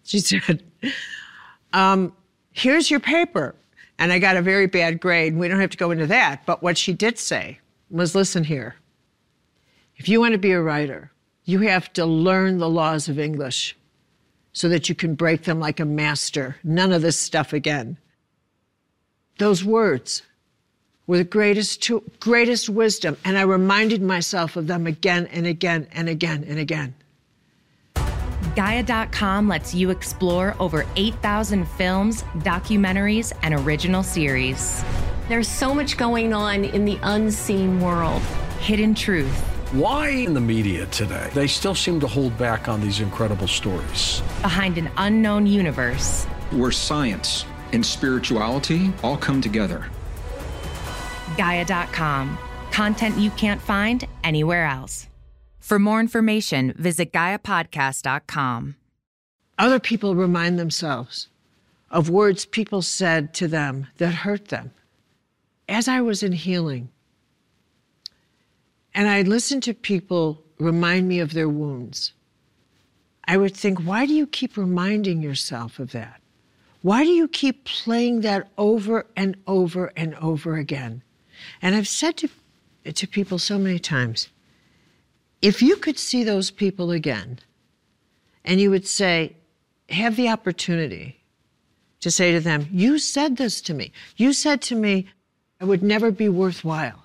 She 0.04 0.20
said, 0.20 0.62
um, 1.72 2.12
here's 2.52 2.90
your 2.90 3.00
paper. 3.00 3.54
And 3.98 4.12
I 4.12 4.18
got 4.18 4.36
a 4.36 4.42
very 4.42 4.66
bad 4.66 5.00
grade. 5.00 5.34
We 5.36 5.48
don't 5.48 5.60
have 5.60 5.70
to 5.70 5.78
go 5.78 5.90
into 5.90 6.06
that. 6.08 6.44
But 6.44 6.62
what 6.62 6.76
she 6.76 6.92
did 6.92 7.18
say 7.18 7.60
was 7.90 8.14
listen 8.14 8.44
here. 8.44 8.76
If 9.96 10.08
you 10.08 10.20
want 10.20 10.32
to 10.32 10.38
be 10.38 10.52
a 10.52 10.60
writer, 10.60 11.10
you 11.48 11.60
have 11.60 11.90
to 11.94 12.04
learn 12.04 12.58
the 12.58 12.68
laws 12.68 13.08
of 13.08 13.18
English 13.18 13.74
so 14.52 14.68
that 14.68 14.90
you 14.90 14.94
can 14.94 15.14
break 15.14 15.44
them 15.44 15.58
like 15.58 15.80
a 15.80 15.84
master. 15.86 16.56
None 16.62 16.92
of 16.92 17.00
this 17.00 17.18
stuff 17.18 17.54
again. 17.54 17.96
Those 19.38 19.64
words 19.64 20.22
were 21.06 21.16
the 21.16 21.24
greatest, 21.24 21.82
to, 21.84 22.02
greatest 22.20 22.68
wisdom. 22.68 23.16
And 23.24 23.38
I 23.38 23.42
reminded 23.42 24.02
myself 24.02 24.56
of 24.56 24.66
them 24.66 24.86
again 24.86 25.26
and 25.28 25.46
again 25.46 25.88
and 25.92 26.06
again 26.06 26.44
and 26.46 26.58
again. 26.58 26.94
Gaia.com 28.54 29.48
lets 29.48 29.74
you 29.74 29.88
explore 29.88 30.54
over 30.60 30.84
8,000 30.96 31.66
films, 31.66 32.24
documentaries, 32.40 33.32
and 33.42 33.54
original 33.54 34.02
series. 34.02 34.84
There's 35.28 35.48
so 35.48 35.74
much 35.74 35.96
going 35.96 36.34
on 36.34 36.66
in 36.66 36.84
the 36.84 36.98
unseen 37.02 37.80
world. 37.80 38.20
Hidden 38.60 38.94
truth. 38.94 39.57
Why 39.72 40.08
in 40.08 40.32
the 40.32 40.40
media 40.40 40.86
today, 40.86 41.28
they 41.34 41.46
still 41.46 41.74
seem 41.74 42.00
to 42.00 42.06
hold 42.06 42.38
back 42.38 42.68
on 42.68 42.80
these 42.80 43.00
incredible 43.00 43.46
stories? 43.46 44.22
Behind 44.40 44.78
an 44.78 44.90
unknown 44.96 45.46
universe. 45.46 46.24
Where 46.52 46.72
science 46.72 47.44
and 47.74 47.84
spirituality 47.84 48.90
all 49.02 49.18
come 49.18 49.42
together. 49.42 49.90
Gaia.com. 51.36 52.38
Content 52.72 53.18
you 53.18 53.30
can't 53.32 53.60
find 53.60 54.06
anywhere 54.24 54.64
else. 54.64 55.06
For 55.58 55.78
more 55.78 56.00
information, 56.00 56.72
visit 56.78 57.12
GaiaPodcast.com. 57.12 58.74
Other 59.58 59.78
people 59.78 60.14
remind 60.14 60.58
themselves 60.58 61.28
of 61.90 62.08
words 62.08 62.46
people 62.46 62.80
said 62.80 63.34
to 63.34 63.46
them 63.46 63.88
that 63.98 64.14
hurt 64.14 64.48
them. 64.48 64.70
As 65.68 65.88
I 65.88 66.00
was 66.00 66.22
in 66.22 66.32
healing, 66.32 66.88
and 68.98 69.06
I 69.06 69.22
listened 69.22 69.62
to 69.62 69.74
people 69.74 70.42
remind 70.58 71.06
me 71.06 71.20
of 71.20 71.32
their 71.32 71.48
wounds, 71.48 72.14
I 73.28 73.36
would 73.36 73.56
think, 73.56 73.78
why 73.78 74.06
do 74.06 74.12
you 74.12 74.26
keep 74.26 74.56
reminding 74.56 75.22
yourself 75.22 75.78
of 75.78 75.92
that? 75.92 76.20
Why 76.82 77.04
do 77.04 77.10
you 77.10 77.28
keep 77.28 77.64
playing 77.64 78.22
that 78.22 78.48
over 78.58 79.06
and 79.14 79.36
over 79.46 79.92
and 79.96 80.16
over 80.16 80.56
again? 80.56 81.02
And 81.62 81.76
I've 81.76 81.86
said 81.86 82.16
to, 82.16 82.28
to 82.92 83.06
people 83.06 83.38
so 83.38 83.56
many 83.56 83.78
times, 83.78 84.30
if 85.42 85.62
you 85.62 85.76
could 85.76 85.96
see 85.96 86.24
those 86.24 86.50
people 86.50 86.90
again, 86.90 87.38
and 88.44 88.60
you 88.60 88.68
would 88.68 88.88
say, 88.88 89.36
have 89.90 90.16
the 90.16 90.28
opportunity 90.28 91.20
to 92.00 92.10
say 92.10 92.32
to 92.32 92.40
them, 92.40 92.66
You 92.72 92.98
said 92.98 93.36
this 93.36 93.60
to 93.60 93.74
me. 93.74 93.92
You 94.16 94.32
said 94.32 94.60
to 94.62 94.74
me, 94.74 95.06
I 95.60 95.66
would 95.66 95.84
never 95.84 96.10
be 96.10 96.28
worthwhile. 96.28 97.04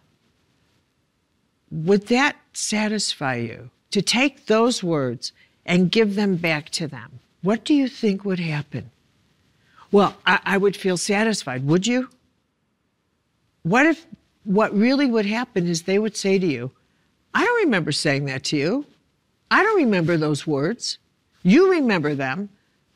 Would 1.74 2.08
that 2.08 2.36
satisfy 2.54 3.36
you 3.36 3.72
to 3.90 4.04
take 4.04 4.46
those 4.46 4.84
words 4.84 5.32
and 5.66 5.92
give 5.92 6.14
them 6.14 6.36
back 6.36 6.70
to 6.72 6.88
them? 6.88 7.20
What 7.42 7.64
do 7.64 7.74
you 7.74 7.88
think 7.88 8.24
would 8.24 8.40
happen? 8.40 8.92
Well, 9.92 10.16
I, 10.26 10.40
I 10.46 10.58
would 10.58 10.78
feel 10.78 10.98
satisfied. 10.98 11.66
Would 11.66 11.88
you? 11.88 12.10
What 13.64 13.88
if 13.88 14.06
what 14.44 14.76
really 14.76 15.08
would 15.08 15.26
happen 15.26 15.68
is 15.68 15.84
they 15.84 15.98
would 15.98 16.16
say 16.16 16.38
to 16.38 16.46
you, 16.46 16.70
I 17.34 17.44
don't 17.44 17.66
remember 17.66 17.92
saying 17.92 18.26
that 18.26 18.44
to 18.46 18.58
you. 18.58 18.86
I 19.50 19.64
don't 19.64 19.78
remember 19.78 20.16
those 20.16 20.46
words. 20.46 21.00
You 21.42 21.72
remember 21.72 22.14
them, 22.14 22.50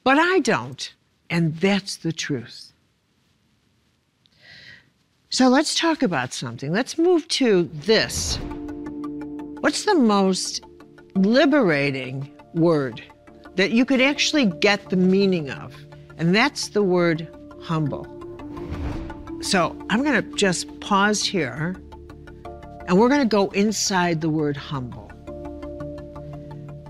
but 0.04 0.20
I 0.20 0.40
don't. 0.40 0.94
And 1.30 1.58
that's 1.58 1.96
the 1.98 2.12
truth. 2.12 2.72
So 5.30 5.48
let's 5.50 5.74
talk 5.74 6.04
about 6.04 6.34
something. 6.34 6.72
Let's 6.72 6.98
move 6.98 7.28
to 7.30 7.70
this. 7.74 8.40
What's 9.68 9.84
the 9.84 9.96
most 9.96 10.64
liberating 11.16 12.32
word 12.54 13.04
that 13.58 13.72
you 13.72 13.84
could 13.84 14.00
actually 14.00 14.46
get 14.46 14.90
the 14.90 14.96
meaning 14.96 15.50
of, 15.50 15.76
and 16.18 16.34
that's 16.34 16.70
the 16.70 16.82
word 16.82 17.28
humble. 17.62 18.06
So 19.42 19.78
I'm 19.90 20.06
going 20.06 20.24
to 20.24 20.38
just 20.38 20.80
pause 20.80 21.22
here 21.22 21.76
and 22.88 22.98
we're 22.98 23.10
going 23.10 23.20
to 23.20 23.28
go 23.28 23.50
inside 23.50 24.22
the 24.22 24.30
word 24.30 24.56
humble 24.56 25.12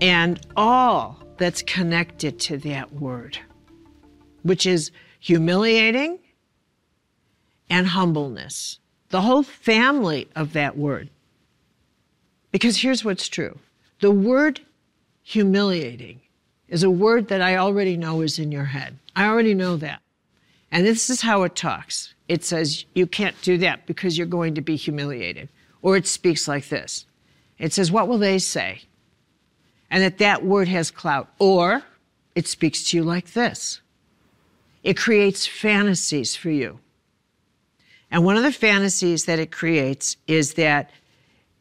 and 0.00 0.38
all 0.56 1.20
that's 1.36 1.62
connected 1.62 2.38
to 2.38 2.58
that 2.58 2.92
word, 2.92 3.36
which 4.44 4.66
is 4.66 4.92
humiliating 5.18 6.20
and 7.68 7.88
humbleness, 7.88 8.78
the 9.08 9.22
whole 9.22 9.42
family 9.42 10.28
of 10.36 10.52
that 10.52 10.78
word. 10.78 11.10
Because 12.58 12.78
here's 12.78 13.04
what's 13.04 13.28
true 13.28 13.56
the 14.00 14.10
word 14.10 14.62
humiliating 15.22 16.20
is 16.66 16.82
a 16.82 16.90
word 16.90 17.28
that 17.28 17.40
I 17.40 17.56
already 17.56 17.96
know 17.96 18.20
is 18.20 18.40
in 18.40 18.50
your 18.50 18.64
head. 18.64 18.98
I 19.14 19.26
already 19.28 19.54
know 19.54 19.76
that. 19.76 20.02
And 20.72 20.84
this 20.84 21.08
is 21.08 21.20
how 21.20 21.44
it 21.44 21.54
talks 21.54 22.14
it 22.26 22.42
says, 22.42 22.84
You 22.96 23.06
can't 23.06 23.40
do 23.42 23.58
that 23.58 23.86
because 23.86 24.18
you're 24.18 24.26
going 24.26 24.56
to 24.56 24.60
be 24.60 24.74
humiliated. 24.74 25.48
Or 25.82 25.96
it 25.96 26.08
speaks 26.08 26.48
like 26.48 26.68
this 26.68 27.06
it 27.60 27.72
says, 27.72 27.92
What 27.92 28.08
will 28.08 28.18
they 28.18 28.40
say? 28.40 28.82
And 29.88 30.02
that 30.02 30.18
that 30.18 30.44
word 30.44 30.66
has 30.66 30.90
clout. 30.90 31.28
Or 31.38 31.84
it 32.34 32.48
speaks 32.48 32.90
to 32.90 32.96
you 32.96 33.04
like 33.04 33.34
this 33.34 33.80
it 34.82 34.96
creates 34.96 35.46
fantasies 35.46 36.34
for 36.34 36.50
you. 36.50 36.80
And 38.10 38.24
one 38.24 38.36
of 38.36 38.42
the 38.42 38.50
fantasies 38.50 39.26
that 39.26 39.38
it 39.38 39.52
creates 39.52 40.16
is 40.26 40.54
that 40.54 40.90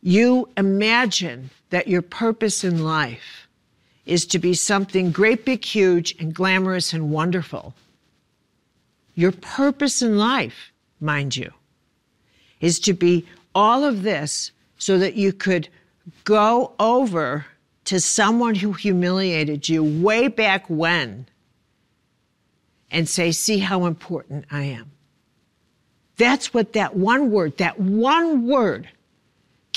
you 0.01 0.50
imagine 0.58 1.50
that 1.70 1.88
your 1.88 2.01
purpose 2.01 2.63
in 2.63 2.84
life 2.84 3.48
is 4.06 4.25
to 4.27 4.39
be 4.39 4.54
something 4.54 5.12
great, 5.12 5.44
big, 5.44 5.63
huge, 5.66 6.16
and 6.20 6.34
glamorous 6.34 6.94
and 6.94 7.12
wonderful. 7.12 7.74
Your 9.16 9.32
purpose 9.32 10.01
in 10.01 10.18
life, 10.18 10.72
mind 11.01 11.36
you, 11.36 11.51
is 12.62 12.80
to 12.82 12.94
be 12.94 13.25
all 13.54 13.84
of 13.84 14.04
this 14.04 14.51
so 14.77 14.98
that 15.00 15.16
you 15.16 15.34
could 15.34 15.68
go 16.24 16.74
over 16.80 17.46
to 17.86 18.00
someone 18.00 18.56
who 18.56 18.74
humiliated 18.74 19.68
you 19.68 19.84
way 19.84 20.27
back 20.27 20.70
when 20.70 21.27
and 22.92 23.10
say, 23.10 23.32
See 23.32 23.60
how 23.60 23.86
important 23.86 24.46
I 24.51 24.63
am. 24.63 24.92
That's 26.18 26.54
what 26.54 26.74
that 26.74 26.96
one 26.96 27.32
word, 27.32 27.58
that 27.58 27.80
one 27.80 28.48
word 28.48 28.89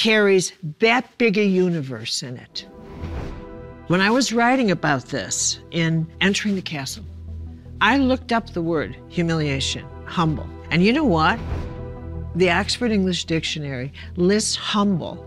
carries 0.01 0.55
that 0.79 1.19
big 1.19 1.37
a 1.37 1.45
universe 1.45 2.23
in 2.23 2.39
it. 2.39 2.67
When 3.89 4.01
I 4.01 4.09
was 4.09 4.33
writing 4.33 4.71
about 4.71 5.05
this 5.07 5.61
in 5.73 6.11
Entering 6.23 6.55
the 6.55 6.63
Castle, 6.63 7.05
I 7.83 7.99
looked 7.99 8.33
up 8.33 8.49
the 8.49 8.63
word 8.63 8.97
humiliation, 9.11 9.85
humble. 10.07 10.49
And 10.71 10.83
you 10.83 10.95
know 10.95 11.05
what? 11.05 11.39
The 12.35 12.51
Oxford 12.51 12.93
English 12.93 13.27
Dictionary 13.27 13.93
lists 14.17 14.57
humble 14.57 15.23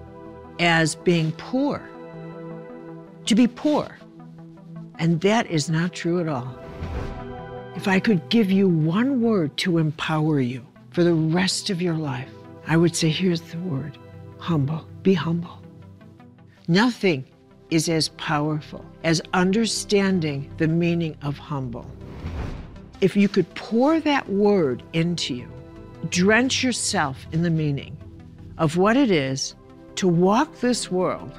as 0.58 0.96
being 0.96 1.32
poor, 1.34 1.80
to 3.27 3.36
be 3.36 3.46
poor. 3.46 4.00
And 4.98 5.22
that 5.22 5.46
is 5.51 5.70
not 5.70 5.94
true 5.94 6.20
at 6.20 6.27
all. 6.27 6.58
If 7.75 7.88
I 7.88 8.00
could 8.00 8.27
give 8.30 8.50
you 8.50 8.68
one 8.68 9.22
word 9.22 9.56
to 9.58 9.77
empower 9.77 10.39
you 10.39 10.65
for 10.89 11.03
the 11.03 11.13
rest 11.13 11.70
of 11.70 11.80
your 11.80 11.96
life, 11.96 12.32
I 12.65 12.75
would 12.75 12.96
say 12.96 13.10
here's 13.10 13.42
the 13.42 13.60
word 13.60 14.00
humble. 14.44 14.86
Be 15.04 15.14
humble. 15.14 15.58
Nothing 16.68 17.24
is 17.70 17.88
as 17.88 18.10
powerful 18.10 18.86
as 19.06 19.22
understanding 19.34 20.52
the 20.58 20.68
meaning 20.68 21.16
of 21.22 21.38
humble. 21.38 21.90
If 23.00 23.16
you 23.16 23.30
could 23.30 23.56
pour 23.56 24.02
that 24.02 24.28
word 24.28 24.84
into 24.92 25.34
you, 25.34 25.50
drench 26.10 26.62
yourself 26.62 27.25
in 27.32 27.42
the 27.42 27.50
meaning 27.50 27.96
of 28.58 28.75
what 28.75 28.98
it 28.98 29.10
is 29.10 29.56
to 29.96 30.10
walk 30.10 30.60
this 30.60 30.92
world 30.92 31.32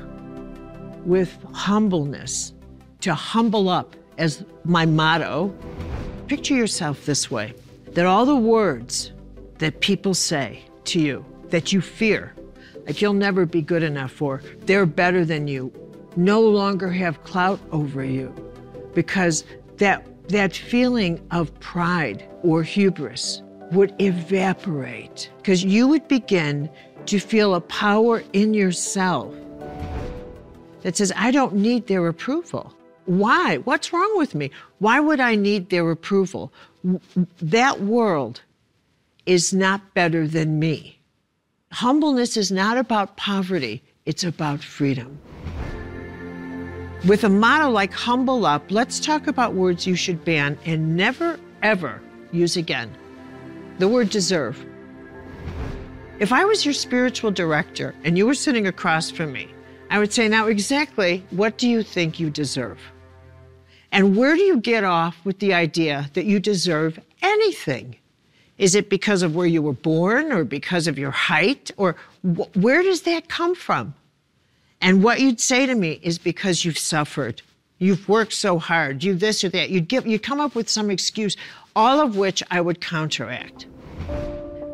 with 1.04 1.36
humbleness, 1.52 2.54
to 3.02 3.14
humble 3.14 3.68
up 3.68 3.94
as 4.16 4.46
my 4.64 4.86
motto. 4.86 5.54
Picture 6.26 6.54
yourself 6.54 7.04
this 7.04 7.30
way 7.30 7.52
that 7.88 8.06
all 8.06 8.24
the 8.24 8.34
words 8.34 9.12
that 9.58 9.80
people 9.80 10.14
say 10.14 10.62
to 10.84 10.98
you 10.98 11.22
that 11.50 11.70
you 11.70 11.82
fear, 11.82 12.34
like 12.86 13.00
you'll 13.00 13.12
never 13.14 13.46
be 13.46 13.62
good 13.62 13.82
enough 13.82 14.12
for. 14.12 14.42
they're 14.66 14.86
better 14.86 15.24
than 15.24 15.48
you, 15.48 15.72
no 16.16 16.40
longer 16.40 16.90
have 16.90 17.22
clout 17.24 17.60
over 17.72 18.04
you 18.04 18.32
because 18.94 19.44
that 19.78 20.06
that 20.28 20.54
feeling 20.54 21.20
of 21.30 21.52
pride 21.60 22.26
or 22.42 22.62
hubris 22.62 23.42
would 23.72 23.94
evaporate 24.00 25.30
because 25.38 25.64
you 25.64 25.86
would 25.86 26.06
begin 26.08 26.70
to 27.06 27.18
feel 27.18 27.54
a 27.54 27.60
power 27.60 28.22
in 28.32 28.54
yourself 28.54 29.34
that 30.82 30.96
says, 30.96 31.12
I 31.16 31.30
don't 31.30 31.54
need 31.54 31.86
their 31.86 32.06
approval. 32.06 32.72
Why? 33.06 33.58
What's 33.58 33.92
wrong 33.92 34.16
with 34.16 34.34
me? 34.34 34.50
Why 34.78 35.00
would 35.00 35.20
I 35.20 35.34
need 35.34 35.70
their 35.70 35.90
approval? 35.90 36.52
That 37.40 37.80
world 37.80 38.42
is 39.26 39.52
not 39.52 39.94
better 39.94 40.26
than 40.26 40.58
me. 40.58 40.93
Humbleness 41.74 42.36
is 42.36 42.52
not 42.52 42.78
about 42.78 43.16
poverty, 43.16 43.82
it's 44.06 44.22
about 44.22 44.62
freedom. 44.62 45.18
With 47.08 47.24
a 47.24 47.28
motto 47.28 47.68
like 47.68 47.92
humble 47.92 48.46
up, 48.46 48.70
let's 48.70 49.00
talk 49.00 49.26
about 49.26 49.54
words 49.54 49.84
you 49.84 49.96
should 49.96 50.24
ban 50.24 50.56
and 50.64 50.96
never, 50.96 51.40
ever 51.64 52.00
use 52.30 52.56
again 52.56 52.96
the 53.80 53.88
word 53.88 54.08
deserve. 54.08 54.64
If 56.20 56.32
I 56.32 56.44
was 56.44 56.64
your 56.64 56.74
spiritual 56.74 57.32
director 57.32 57.92
and 58.04 58.16
you 58.16 58.24
were 58.24 58.34
sitting 58.34 58.68
across 58.68 59.10
from 59.10 59.32
me, 59.32 59.48
I 59.90 59.98
would 59.98 60.12
say, 60.12 60.28
Now, 60.28 60.46
exactly 60.46 61.26
what 61.30 61.58
do 61.58 61.68
you 61.68 61.82
think 61.82 62.20
you 62.20 62.30
deserve? 62.30 62.78
And 63.90 64.16
where 64.16 64.36
do 64.36 64.42
you 64.42 64.60
get 64.60 64.84
off 64.84 65.16
with 65.24 65.40
the 65.40 65.54
idea 65.54 66.08
that 66.14 66.24
you 66.24 66.38
deserve 66.38 67.00
anything? 67.20 67.96
Is 68.58 68.74
it 68.74 68.88
because 68.88 69.22
of 69.22 69.34
where 69.34 69.46
you 69.46 69.62
were 69.62 69.72
born 69.72 70.32
or 70.32 70.44
because 70.44 70.86
of 70.86 70.98
your 70.98 71.10
height? 71.10 71.70
Or 71.76 71.96
wh- 72.22 72.56
where 72.56 72.82
does 72.82 73.02
that 73.02 73.28
come 73.28 73.54
from? 73.54 73.94
And 74.80 75.02
what 75.02 75.20
you'd 75.20 75.40
say 75.40 75.66
to 75.66 75.74
me 75.74 75.98
is 76.02 76.18
because 76.18 76.64
you've 76.64 76.78
suffered. 76.78 77.42
You've 77.78 78.08
worked 78.08 78.32
so 78.32 78.58
hard. 78.58 79.02
You 79.02 79.14
this 79.14 79.42
or 79.42 79.48
that. 79.50 79.70
You'd 79.70 79.88
give, 79.88 80.06
you'd 80.06 80.22
come 80.22 80.40
up 80.40 80.54
with 80.54 80.68
some 80.68 80.90
excuse 80.90 81.36
all 81.76 82.00
of 82.00 82.16
which 82.16 82.42
I 82.50 82.60
would 82.60 82.80
counteract. 82.80 83.66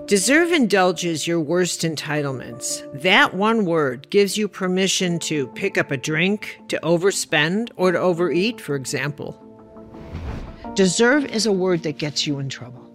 Deserve 0.06 0.50
indulges 0.50 1.26
your 1.26 1.40
worst 1.40 1.82
entitlements. 1.82 2.82
That 3.00 3.34
one 3.34 3.64
word 3.64 4.10
gives 4.10 4.36
you 4.36 4.48
permission 4.48 5.20
to 5.20 5.46
pick 5.48 5.78
up 5.78 5.92
a 5.92 5.96
drink, 5.96 6.58
to 6.68 6.80
overspend, 6.82 7.70
or 7.76 7.92
to 7.92 7.98
overeat, 7.98 8.60
for 8.60 8.74
example. 8.74 9.40
Deserve 10.74 11.24
is 11.26 11.46
a 11.46 11.52
word 11.52 11.84
that 11.84 11.98
gets 11.98 12.26
you 12.26 12.40
in 12.40 12.48
trouble. 12.48 12.89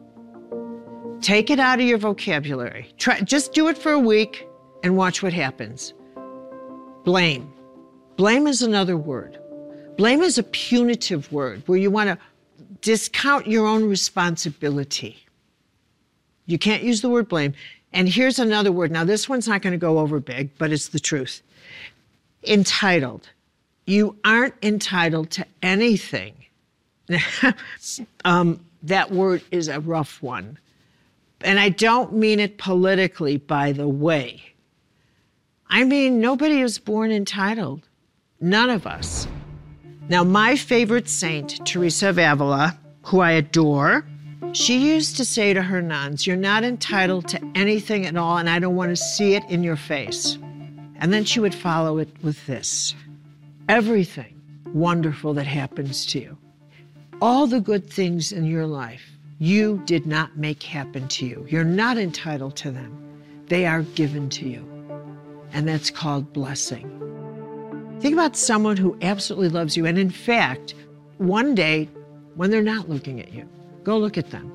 Take 1.25 1.49
it 1.49 1.59
out 1.59 1.79
of 1.79 1.87
your 1.87 1.97
vocabulary. 1.97 2.93
Try, 2.99 3.19
just 3.21 3.51
do 3.51 3.67
it 3.67 3.79
for 3.79 3.91
a 3.91 3.97
week 3.97 4.47
and 4.83 4.95
watch 4.95 5.23
what 5.23 5.33
happens. 5.33 5.91
Blame. 7.03 7.51
Blame 8.15 8.45
is 8.45 8.61
another 8.61 8.95
word. 8.95 9.39
Blame 9.97 10.21
is 10.21 10.37
a 10.37 10.43
punitive 10.43 11.31
word 11.31 11.63
where 11.65 11.79
you 11.79 11.89
want 11.89 12.09
to 12.09 12.19
discount 12.81 13.47
your 13.47 13.65
own 13.65 13.89
responsibility. 13.89 15.17
You 16.45 16.59
can't 16.59 16.83
use 16.83 17.01
the 17.01 17.09
word 17.09 17.27
blame. 17.27 17.55
And 17.91 18.07
here's 18.07 18.37
another 18.37 18.71
word. 18.71 18.91
Now, 18.91 19.03
this 19.03 19.27
one's 19.27 19.47
not 19.47 19.63
going 19.63 19.73
to 19.73 19.79
go 19.79 19.97
over 19.97 20.19
big, 20.19 20.55
but 20.59 20.71
it's 20.71 20.89
the 20.89 20.99
truth. 20.99 21.41
Entitled. 22.43 23.27
You 23.87 24.15
aren't 24.25 24.53
entitled 24.61 25.31
to 25.31 25.45
anything. 25.63 26.35
um, 28.25 28.63
that 28.83 29.09
word 29.09 29.41
is 29.49 29.69
a 29.69 29.79
rough 29.79 30.21
one. 30.21 30.59
And 31.41 31.59
I 31.59 31.69
don't 31.69 32.13
mean 32.13 32.39
it 32.39 32.57
politically, 32.57 33.37
by 33.37 33.71
the 33.71 33.87
way. 33.87 34.41
I 35.69 35.83
mean, 35.83 36.19
nobody 36.19 36.61
is 36.61 36.79
born 36.79 37.11
entitled. 37.11 37.87
None 38.39 38.69
of 38.69 38.85
us. 38.87 39.27
Now, 40.07 40.23
my 40.23 40.55
favorite 40.55 41.09
saint, 41.09 41.65
Teresa 41.65 42.09
of 42.09 42.19
Avila, 42.19 42.77
who 43.03 43.19
I 43.19 43.31
adore, 43.31 44.05
she 44.53 44.93
used 44.93 45.17
to 45.17 45.25
say 45.25 45.53
to 45.53 45.61
her 45.61 45.81
nuns, 45.81 46.25
You're 46.25 46.37
not 46.37 46.63
entitled 46.63 47.27
to 47.29 47.51
anything 47.55 48.05
at 48.05 48.15
all, 48.15 48.37
and 48.37 48.49
I 48.49 48.59
don't 48.59 48.75
want 48.75 48.91
to 48.91 48.95
see 48.95 49.35
it 49.35 49.43
in 49.49 49.63
your 49.63 49.75
face. 49.75 50.37
And 50.97 51.11
then 51.11 51.25
she 51.25 51.39
would 51.39 51.55
follow 51.55 51.97
it 51.97 52.09
with 52.23 52.45
this 52.45 52.95
everything 53.67 54.39
wonderful 54.73 55.33
that 55.33 55.47
happens 55.47 56.05
to 56.05 56.19
you, 56.19 56.37
all 57.19 57.47
the 57.47 57.59
good 57.59 57.89
things 57.89 58.31
in 58.31 58.45
your 58.45 58.67
life, 58.67 59.14
you 59.39 59.81
did 59.85 60.05
not 60.05 60.37
make 60.37 60.63
happen 60.63 61.07
to 61.09 61.25
you. 61.25 61.45
You're 61.49 61.63
not 61.63 61.97
entitled 61.97 62.55
to 62.57 62.71
them, 62.71 63.21
they 63.47 63.65
are 63.65 63.81
given 63.81 64.29
to 64.29 64.47
you. 64.47 64.65
And 65.51 65.67
that's 65.67 65.89
called 65.89 66.33
blessing. 66.33 66.91
Think 67.99 68.13
about 68.13 68.35
someone 68.35 68.77
who 68.77 68.97
absolutely 69.01 69.49
loves 69.49 69.77
you. 69.77 69.85
And 69.85 69.97
in 69.97 70.09
fact, 70.09 70.73
one 71.17 71.55
day 71.55 71.89
when 72.35 72.51
they're 72.51 72.61
not 72.61 72.89
looking 72.89 73.21
at 73.21 73.33
you, 73.33 73.47
go 73.83 73.97
look 73.97 74.17
at 74.17 74.31
them 74.31 74.51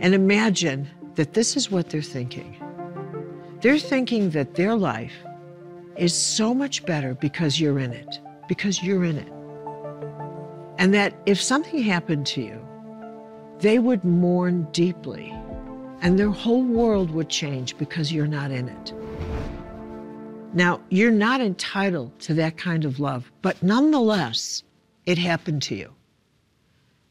and 0.00 0.14
imagine 0.14 0.88
that 1.16 1.34
this 1.34 1.56
is 1.56 1.70
what 1.70 1.90
they're 1.90 2.02
thinking. 2.02 2.56
They're 3.60 3.78
thinking 3.78 4.30
that 4.30 4.54
their 4.54 4.76
life 4.76 5.14
is 5.96 6.14
so 6.14 6.54
much 6.54 6.86
better 6.86 7.14
because 7.14 7.58
you're 7.58 7.80
in 7.80 7.92
it, 7.92 8.20
because 8.48 8.82
you're 8.82 9.04
in 9.04 9.18
it. 9.18 9.32
And 10.78 10.94
that 10.94 11.14
if 11.26 11.40
something 11.42 11.82
happened 11.82 12.26
to 12.28 12.42
you, 12.42 12.67
they 13.60 13.78
would 13.78 14.04
mourn 14.04 14.66
deeply 14.72 15.34
and 16.00 16.18
their 16.18 16.30
whole 16.30 16.62
world 16.62 17.10
would 17.10 17.28
change 17.28 17.76
because 17.76 18.12
you're 18.12 18.26
not 18.26 18.50
in 18.50 18.68
it. 18.68 18.92
Now, 20.54 20.80
you're 20.88 21.10
not 21.10 21.40
entitled 21.40 22.18
to 22.20 22.34
that 22.34 22.56
kind 22.56 22.84
of 22.84 23.00
love, 23.00 23.30
but 23.42 23.62
nonetheless, 23.62 24.62
it 25.06 25.18
happened 25.18 25.62
to 25.62 25.74
you. 25.74 25.92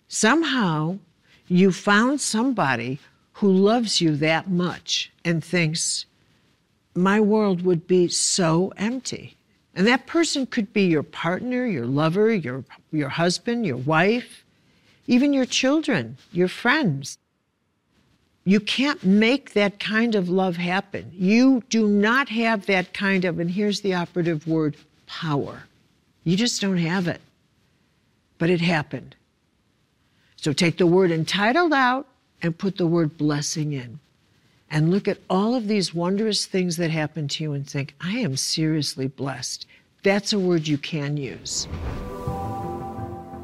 Somehow, 0.07 0.99
you 1.47 1.71
found 1.71 2.21
somebody 2.21 2.99
who 3.33 3.51
loves 3.51 4.01
you 4.01 4.15
that 4.15 4.49
much 4.49 5.11
and 5.23 5.43
thinks, 5.43 6.05
my 6.95 7.19
world 7.19 7.61
would 7.61 7.85
be 7.87 8.07
so 8.07 8.73
empty. 8.77 9.35
And 9.75 9.85
that 9.85 10.07
person 10.07 10.47
could 10.47 10.73
be 10.73 10.85
your 10.85 11.03
partner, 11.03 11.67
your 11.67 11.85
lover, 11.85 12.33
your, 12.33 12.63
your 12.91 13.09
husband, 13.09 13.65
your 13.65 13.77
wife, 13.77 14.43
even 15.07 15.33
your 15.33 15.45
children, 15.45 16.17
your 16.31 16.49
friends. 16.49 17.17
You 18.43 18.59
can't 18.59 19.03
make 19.03 19.53
that 19.53 19.79
kind 19.79 20.15
of 20.15 20.29
love 20.29 20.57
happen. 20.57 21.11
You 21.13 21.63
do 21.69 21.87
not 21.87 22.29
have 22.29 22.65
that 22.67 22.93
kind 22.93 23.25
of, 23.25 23.39
and 23.39 23.51
here's 23.51 23.81
the 23.81 23.93
operative 23.93 24.47
word, 24.47 24.77
power. 25.05 25.63
You 26.23 26.37
just 26.37 26.61
don't 26.61 26.77
have 26.77 27.07
it. 27.07 27.21
But 28.37 28.49
it 28.49 28.61
happened. 28.61 29.15
So 30.35 30.53
take 30.53 30.77
the 30.77 30.85
word 30.85 31.11
entitled 31.11 31.73
out 31.73 32.07
and 32.41 32.57
put 32.57 32.77
the 32.77 32.87
word 32.87 33.17
blessing 33.17 33.73
in. 33.73 33.99
And 34.69 34.91
look 34.91 35.07
at 35.07 35.19
all 35.29 35.55
of 35.55 35.67
these 35.67 35.93
wondrous 35.93 36.45
things 36.45 36.77
that 36.77 36.91
happen 36.91 37.27
to 37.29 37.43
you 37.43 37.53
and 37.53 37.67
think, 37.67 37.95
I 38.01 38.17
am 38.17 38.35
seriously 38.35 39.07
blessed. 39.07 39.65
That's 40.03 40.33
a 40.33 40.39
word 40.39 40.67
you 40.67 40.77
can 40.77 41.17
use. 41.17 41.67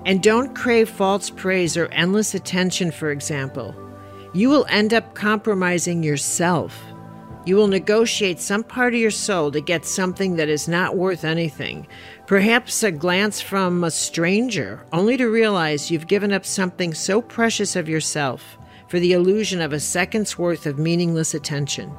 And 0.05 0.21
don't 0.21 0.55
crave 0.55 0.89
false 0.89 1.29
praise 1.29 1.77
or 1.77 1.87
endless 1.87 2.33
attention, 2.33 2.91
for 2.91 3.11
example 3.11 3.75
you 4.33 4.49
will 4.49 4.65
end 4.67 4.93
up 4.93 5.13
compromising 5.13 6.01
yourself. 6.01 6.83
You 7.45 7.55
will 7.55 7.67
negotiate 7.67 8.39
some 8.39 8.63
part 8.63 8.95
of 8.95 8.99
your 8.99 9.11
soul 9.11 9.51
to 9.51 9.61
get 9.61 9.85
something 9.85 10.37
that 10.37 10.49
is 10.49 10.67
not 10.67 10.95
worth 10.95 11.23
anything. 11.23 11.87
Perhaps 12.25 12.81
a 12.83 12.91
glance 12.91 13.41
from 13.41 13.83
a 13.83 13.91
stranger, 13.91 14.83
only 14.91 15.17
to 15.17 15.27
realize 15.27 15.91
you've 15.91 16.07
given 16.07 16.33
up 16.33 16.45
something 16.45 16.93
so 16.93 17.21
precious 17.21 17.75
of 17.75 17.89
yourself 17.89 18.57
for 18.87 18.99
the 18.99 19.13
illusion 19.13 19.61
of 19.61 19.73
a 19.73 19.79
second's 19.79 20.37
worth 20.37 20.65
of 20.65 20.79
meaningless 20.79 21.33
attention. 21.33 21.91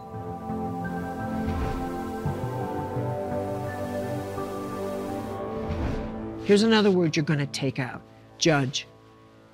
Here's 6.45 6.63
another 6.63 6.91
word 6.91 7.17
you're 7.17 7.25
going 7.25 7.39
to 7.39 7.47
take 7.47 7.79
out 7.79 8.03
judge. 8.37 8.87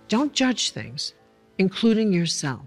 Don't 0.09 0.33
judge 0.33 0.72
things 0.72 1.14
including 1.57 2.12
yourself. 2.12 2.66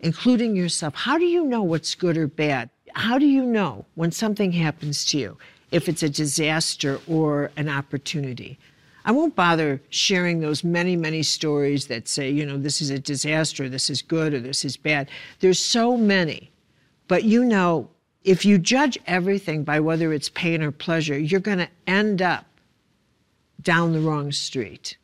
Including 0.00 0.54
yourself. 0.54 0.94
How 0.94 1.16
do 1.16 1.24
you 1.24 1.46
know 1.46 1.62
what's 1.62 1.94
good 1.94 2.18
or 2.18 2.26
bad? 2.26 2.68
How 2.94 3.16
do 3.16 3.24
you 3.24 3.42
know 3.42 3.86
when 3.94 4.12
something 4.12 4.52
happens 4.52 5.06
to 5.06 5.18
you, 5.18 5.38
if 5.70 5.88
it's 5.88 6.02
a 6.02 6.10
disaster 6.10 7.00
or 7.08 7.50
an 7.56 7.70
opportunity? 7.70 8.58
I 9.06 9.12
won't 9.12 9.34
bother 9.34 9.80
sharing 9.88 10.40
those 10.40 10.62
many, 10.62 10.94
many 10.94 11.22
stories 11.22 11.86
that 11.86 12.06
say, 12.06 12.28
you 12.28 12.44
know, 12.44 12.58
this 12.58 12.82
is 12.82 12.90
a 12.90 12.98
disaster, 12.98 13.66
this 13.68 13.88
is 13.88 14.02
good, 14.02 14.34
or 14.34 14.40
this 14.40 14.62
is 14.62 14.76
bad. 14.76 15.08
There's 15.40 15.60
so 15.60 15.96
many. 15.96 16.50
But 17.08 17.24
you 17.24 17.44
know, 17.44 17.88
if 18.24 18.44
you 18.44 18.58
judge 18.58 18.98
everything 19.06 19.64
by 19.64 19.80
whether 19.80 20.12
it's 20.12 20.28
pain 20.28 20.62
or 20.62 20.70
pleasure, 20.70 21.18
you're 21.18 21.40
going 21.40 21.58
to 21.58 21.68
end 21.86 22.20
up 22.20 22.44
down 23.64 23.92
the 23.92 24.00
wrong 24.00 24.30
street. 24.30 24.96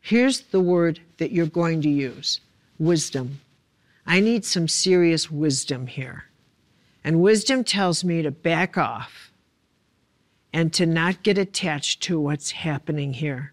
Here's 0.00 0.40
the 0.40 0.60
word 0.60 1.00
that 1.18 1.32
you're 1.32 1.46
going 1.46 1.82
to 1.82 1.88
use 1.88 2.40
wisdom. 2.78 3.40
I 4.06 4.20
need 4.20 4.44
some 4.44 4.68
serious 4.68 5.30
wisdom 5.30 5.88
here. 5.88 6.26
And 7.02 7.20
wisdom 7.20 7.64
tells 7.64 8.04
me 8.04 8.22
to 8.22 8.30
back 8.30 8.78
off 8.78 9.32
and 10.52 10.72
to 10.74 10.86
not 10.86 11.22
get 11.22 11.38
attached 11.38 12.02
to 12.04 12.20
what's 12.20 12.52
happening 12.52 13.14
here 13.14 13.52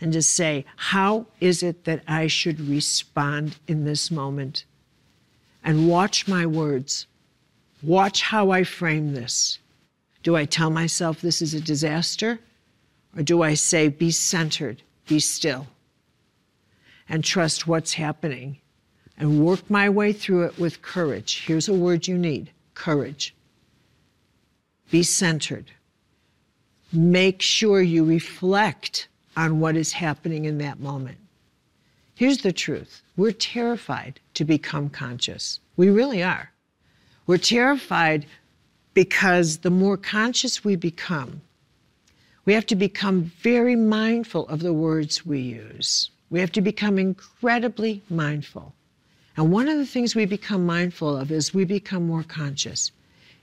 and 0.00 0.12
to 0.12 0.22
say, 0.22 0.64
how 0.76 1.26
is 1.40 1.62
it 1.62 1.84
that 1.84 2.02
I 2.06 2.26
should 2.26 2.60
respond 2.60 3.56
in 3.66 3.84
this 3.84 4.10
moment? 4.10 4.64
And 5.62 5.88
watch 5.88 6.28
my 6.28 6.44
words. 6.44 7.06
Watch 7.82 8.22
how 8.22 8.50
I 8.50 8.64
frame 8.64 9.14
this. 9.14 9.58
Do 10.22 10.36
I 10.36 10.44
tell 10.44 10.70
myself 10.70 11.20
this 11.20 11.40
is 11.40 11.54
a 11.54 11.60
disaster? 11.60 12.40
Or 13.16 13.22
do 13.22 13.42
I 13.42 13.54
say, 13.54 13.88
be 13.88 14.10
centered, 14.10 14.82
be 15.06 15.20
still? 15.20 15.66
and 17.08 17.22
trust 17.24 17.66
what's 17.66 17.94
happening 17.94 18.58
and 19.18 19.44
work 19.44 19.68
my 19.70 19.88
way 19.88 20.12
through 20.12 20.44
it 20.44 20.58
with 20.58 20.82
courage. 20.82 21.44
Here's 21.46 21.68
a 21.68 21.74
word 21.74 22.06
you 22.06 22.18
need 22.18 22.50
courage. 22.74 23.34
Be 24.90 25.02
centered. 25.02 25.70
Make 26.92 27.42
sure 27.42 27.80
you 27.80 28.04
reflect 28.04 29.08
on 29.36 29.60
what 29.60 29.76
is 29.76 29.92
happening 29.92 30.44
in 30.44 30.58
that 30.58 30.80
moment. 30.80 31.18
Here's 32.14 32.38
the 32.38 32.52
truth 32.52 33.02
we're 33.16 33.32
terrified 33.32 34.20
to 34.34 34.44
become 34.44 34.88
conscious. 34.88 35.60
We 35.76 35.90
really 35.90 36.22
are. 36.22 36.52
We're 37.26 37.38
terrified 37.38 38.26
because 38.92 39.58
the 39.58 39.70
more 39.70 39.96
conscious 39.96 40.64
we 40.64 40.76
become, 40.76 41.40
we 42.44 42.52
have 42.52 42.66
to 42.66 42.76
become 42.76 43.32
very 43.40 43.76
mindful 43.76 44.46
of 44.48 44.60
the 44.60 44.72
words 44.72 45.24
we 45.24 45.40
use. 45.40 46.10
We 46.30 46.40
have 46.40 46.52
to 46.52 46.60
become 46.60 46.98
incredibly 46.98 48.02
mindful. 48.10 48.74
And 49.36 49.50
one 49.50 49.68
of 49.68 49.78
the 49.78 49.86
things 49.86 50.14
we 50.14 50.26
become 50.26 50.64
mindful 50.64 51.16
of 51.16 51.32
is 51.32 51.54
we 51.54 51.64
become 51.64 52.06
more 52.06 52.22
conscious, 52.22 52.92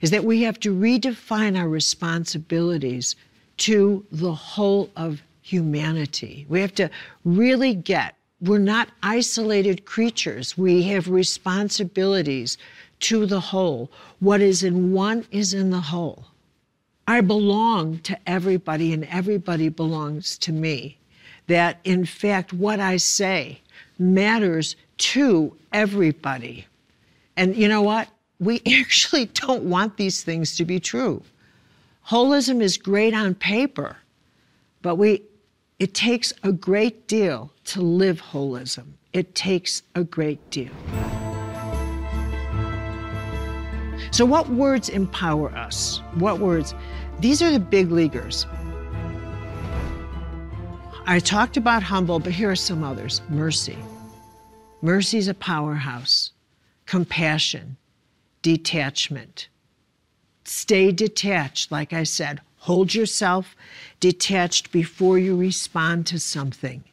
is 0.00 0.10
that 0.10 0.24
we 0.24 0.42
have 0.42 0.58
to 0.60 0.74
redefine 0.74 1.58
our 1.58 1.68
responsibilities 1.68 3.16
to 3.58 4.04
the 4.10 4.32
whole 4.32 4.90
of 4.96 5.22
humanity. 5.42 6.46
We 6.48 6.60
have 6.60 6.74
to 6.76 6.90
really 7.24 7.74
get, 7.74 8.14
we're 8.40 8.58
not 8.58 8.88
isolated 9.02 9.84
creatures. 9.84 10.56
We 10.56 10.82
have 10.84 11.08
responsibilities 11.08 12.56
to 13.00 13.26
the 13.26 13.40
whole. 13.40 13.90
What 14.20 14.40
is 14.40 14.62
in 14.62 14.92
one 14.92 15.26
is 15.30 15.52
in 15.52 15.70
the 15.70 15.80
whole. 15.80 16.24
I 17.06 17.20
belong 17.20 17.98
to 18.00 18.18
everybody, 18.26 18.92
and 18.92 19.04
everybody 19.04 19.68
belongs 19.68 20.38
to 20.38 20.52
me 20.52 20.98
that 21.46 21.78
in 21.84 22.04
fact 22.04 22.52
what 22.52 22.80
I 22.80 22.96
say 22.96 23.60
matters 23.98 24.76
to 24.98 25.56
everybody. 25.72 26.66
And 27.36 27.56
you 27.56 27.68
know 27.68 27.82
what? 27.82 28.08
We 28.38 28.62
actually 28.80 29.26
don't 29.26 29.64
want 29.64 29.96
these 29.96 30.22
things 30.22 30.56
to 30.56 30.64
be 30.64 30.80
true. 30.80 31.22
Holism 32.08 32.60
is 32.60 32.76
great 32.76 33.14
on 33.14 33.34
paper, 33.34 33.96
but 34.82 34.96
we 34.96 35.22
it 35.78 35.94
takes 35.94 36.32
a 36.44 36.52
great 36.52 37.08
deal 37.08 37.50
to 37.64 37.80
live 37.80 38.22
holism. 38.22 38.92
It 39.12 39.34
takes 39.34 39.82
a 39.96 40.04
great 40.04 40.50
deal. 40.50 40.70
So, 44.12 44.26
what 44.26 44.50
words 44.50 44.90
empower 44.90 45.50
us? 45.52 46.02
What 46.16 46.38
words? 46.38 46.74
These 47.20 47.40
are 47.40 47.50
the 47.50 47.58
big 47.58 47.90
leaguers. 47.90 48.46
I 51.06 51.18
talked 51.18 51.56
about 51.56 51.82
humble, 51.82 52.18
but 52.18 52.32
here 52.32 52.50
are 52.50 52.56
some 52.56 52.84
others 52.84 53.22
mercy. 53.30 53.78
Mercy 54.82 55.16
is 55.16 55.28
a 55.28 55.34
powerhouse. 55.34 56.30
Compassion, 56.84 57.78
detachment. 58.42 59.48
Stay 60.44 60.92
detached, 60.92 61.72
like 61.72 61.94
I 61.94 62.02
said. 62.02 62.42
Hold 62.58 62.94
yourself 62.94 63.56
detached 63.98 64.72
before 64.72 65.18
you 65.18 65.34
respond 65.34 66.06
to 66.08 66.20
something. 66.20 66.84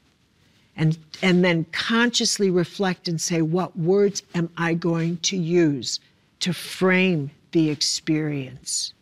And, 0.77 0.97
and 1.21 1.43
then 1.43 1.65
consciously 1.73 2.49
reflect 2.49 3.09
and 3.09 3.19
say, 3.19 3.41
what 3.41 3.77
words 3.77 4.23
am 4.33 4.49
I 4.55 4.73
going 4.73 5.17
to 5.17 5.35
use 5.35 5.99
to 6.39 6.53
frame 6.53 7.31
the 7.51 7.69
experience 7.69 8.93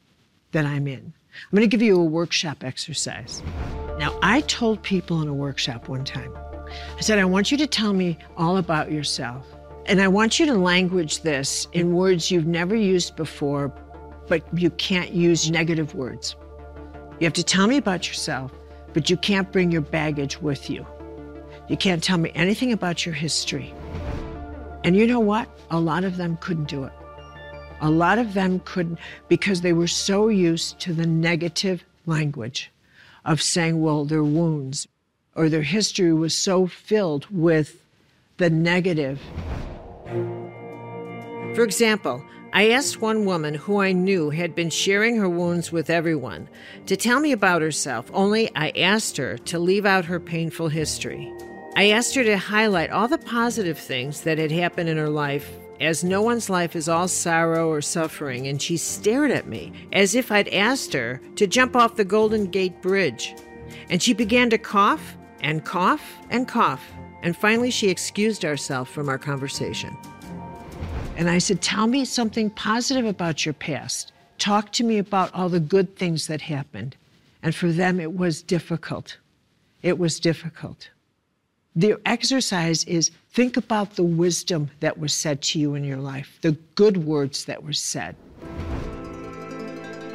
that 0.52 0.66
I'm 0.66 0.88
in? 0.88 1.14
I'm 1.34 1.56
going 1.56 1.62
to 1.62 1.68
give 1.68 1.82
you 1.82 2.00
a 2.00 2.04
workshop 2.04 2.64
exercise. 2.64 3.44
Now, 4.00 4.18
I 4.22 4.42
told 4.42 4.82
people 4.82 5.22
in 5.22 5.28
a 5.28 5.34
workshop 5.34 5.88
one 5.88 6.04
time, 6.04 6.36
I 6.98 7.02
said, 7.02 7.20
I 7.20 7.26
want 7.26 7.52
you 7.52 7.58
to 7.58 7.68
tell 7.68 7.94
me 7.94 8.18
all 8.36 8.58
about 8.58 8.92
yourself. 8.92 9.46
And 9.86 10.02
I 10.02 10.08
want 10.08 10.40
you 10.40 10.46
to 10.48 10.54
language 10.56 11.22
this 11.22 11.68
in 11.72 11.94
words 11.94 12.30
you've 12.30 12.46
never 12.46 12.76
used 12.76 13.16
before, 13.16 13.70
but 14.28 14.44
you 14.54 14.70
can't 14.72 15.12
use 15.12 15.50
negative 15.50 15.96
words. 15.96 16.36
You 17.20 17.26
have 17.26 17.34
to 17.34 17.44
tell 17.44 17.68
me 17.68 17.78
about 17.78 18.08
yourself, 18.08 18.52
but 18.94 19.10
you 19.10 19.16
can't 19.16 19.52
bring 19.52 19.72
your 19.72 19.82
baggage 19.82 20.42
with 20.42 20.70
you. 20.70 20.86
You 21.70 21.78
can't 21.78 22.04
tell 22.04 22.18
me 22.18 22.32
anything 22.36 22.74
about 22.74 23.06
your 23.06 23.16
history. 23.16 23.74
And 24.84 24.96
you 24.96 25.08
know 25.08 25.20
what? 25.20 25.50
A 25.72 25.80
lot 25.80 26.04
of 26.04 26.18
them 26.18 26.38
couldn't 26.42 26.68
do 26.68 26.84
it. 26.84 26.94
A 27.82 27.90
lot 27.90 28.18
of 28.18 28.34
them 28.34 28.62
couldn't 28.66 29.00
because 29.28 29.62
they 29.62 29.74
were 29.74 29.88
so 29.88 30.30
used 30.30 30.80
to 30.80 30.94
the 30.94 31.06
negative 31.06 31.84
language 32.06 32.72
of 33.26 33.42
saying, 33.42 33.82
well, 33.82 34.06
their 34.06 34.24
wounds 34.24 34.88
or 35.36 35.50
their 35.50 35.62
history 35.62 36.14
was 36.14 36.36
so 36.36 36.66
filled 36.66 37.28
with 37.30 37.84
the 38.38 38.50
negative. 38.50 39.22
For 41.54 41.64
example, 41.64 42.24
I 42.54 42.70
asked 42.70 43.02
one 43.02 43.26
woman 43.26 43.54
who 43.54 43.82
I 43.82 43.92
knew 43.92 44.30
had 44.30 44.56
been 44.56 44.70
sharing 44.70 45.18
her 45.18 45.30
wounds 45.30 45.72
with 45.72 45.90
everyone 45.90 46.48
to 46.88 46.96
tell 46.96 47.20
me 47.20 47.32
about 47.32 47.62
herself, 47.62 48.10
only 48.14 48.50
I 48.56 48.70
asked 48.70 49.18
her 49.18 49.38
to 49.38 49.60
leave 49.60 49.86
out 49.86 50.06
her 50.06 50.20
painful 50.20 50.70
history. 50.70 51.32
I 51.76 51.90
asked 51.90 52.16
her 52.16 52.24
to 52.24 52.38
highlight 52.38 52.90
all 52.90 53.08
the 53.08 53.18
positive 53.20 53.78
things 53.78 54.22
that 54.22 54.40
had 54.40 54.52
happened 54.52 54.90
in 54.90 54.98
her 54.98 55.10
life, 55.10 55.52
as 55.80 56.04
no 56.04 56.22
one's 56.22 56.50
life 56.50 56.76
is 56.76 56.90
all 56.90 57.08
sorrow 57.08 57.70
or 57.70 57.82
suffering, 57.82 58.48
and 58.48 58.62
she 58.62 58.78
stared 58.78 59.32
at 59.32 59.48
me 59.48 59.72
as 59.94 60.16
if 60.16 60.32
I'd 60.32 60.48
asked 60.50 60.94
her 60.94 61.22
to 61.36 61.48
jump 61.48 61.76
off 61.76 61.96
the 61.96 62.06
Golden 62.06 62.46
Gate 62.46 62.82
Bridge. 62.82 63.36
And 63.90 64.02
she 64.02 64.14
began 64.14 64.50
to 64.50 64.58
cough 64.58 65.18
and 65.42 65.64
cough 65.64 66.18
and 66.30 66.48
cough, 66.48 66.84
and 67.22 67.38
finally 67.38 67.72
she 67.72 67.90
excused 67.90 68.44
herself 68.44 68.90
from 68.90 69.10
our 69.10 69.18
conversation. 69.18 69.96
And 71.16 71.30
I 71.30 71.40
said, 71.40 71.62
Tell 71.62 71.88
me 71.88 72.06
something 72.06 72.50
positive 72.52 73.06
about 73.06 73.46
your 73.46 73.54
past. 73.54 74.14
Talk 74.38 74.72
to 74.74 74.84
me 74.84 75.00
about 75.00 75.34
all 75.34 75.50
the 75.50 75.60
good 75.60 75.96
things 75.96 76.28
that 76.28 76.42
happened. 76.42 76.96
And 77.42 77.56
for 77.56 77.72
them, 77.72 78.00
it 78.00 78.16
was 78.16 78.42
difficult. 78.42 79.18
It 79.82 79.98
was 79.98 80.20
difficult. 80.20 80.90
The 81.78 82.00
exercise 82.08 82.84
is 82.86 83.12
think 83.30 83.56
about 83.56 83.98
the 83.98 84.04
wisdom 84.04 84.72
that 84.80 84.98
was 84.98 85.14
said 85.14 85.44
to 85.44 85.60
you 85.60 85.76
in 85.76 85.84
your 85.84 86.00
life, 86.00 86.40
the 86.42 86.54
good 86.74 87.06
words 87.06 87.46
that 87.46 87.64
were 87.64 87.72
said. 87.72 88.16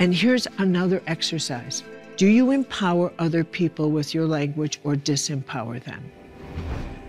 And 0.00 0.12
here's 0.12 0.48
another 0.58 1.00
exercise 1.06 1.84
Do 2.16 2.26
you 2.26 2.50
empower 2.50 3.12
other 3.20 3.44
people 3.44 3.92
with 3.92 4.12
your 4.12 4.26
language 4.26 4.80
or 4.82 4.96
disempower 4.96 5.80
them? 5.80 6.10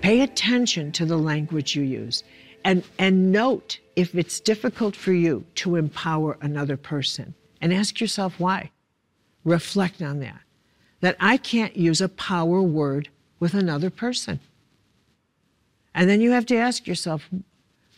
Pay 0.02 0.22
attention 0.22 0.92
to 0.92 1.06
the 1.08 1.18
language 1.18 1.76
you 1.76 1.82
use 1.82 2.24
and, 2.64 2.84
and 3.00 3.32
note 3.32 3.80
if 3.96 4.14
it's 4.14 4.40
difficult 4.40 4.96
for 4.96 5.14
you 5.14 5.44
to 5.56 5.78
empower 5.78 6.38
another 6.42 6.78
person 6.78 7.34
and 7.60 7.74
ask 7.74 8.00
yourself 8.00 8.40
why. 8.40 8.70
Reflect 9.46 10.04
on 10.04 10.20
that. 10.20 10.42
That 11.02 11.18
I 11.20 11.38
can't 11.38 11.76
use 11.76 12.02
a 12.02 12.08
power 12.08 12.62
word 12.62 13.10
with 13.44 13.54
another 13.54 13.90
person. 13.90 14.40
And 15.94 16.10
then 16.10 16.22
you 16.22 16.32
have 16.32 16.46
to 16.46 16.56
ask 16.56 16.88
yourself, 16.88 17.30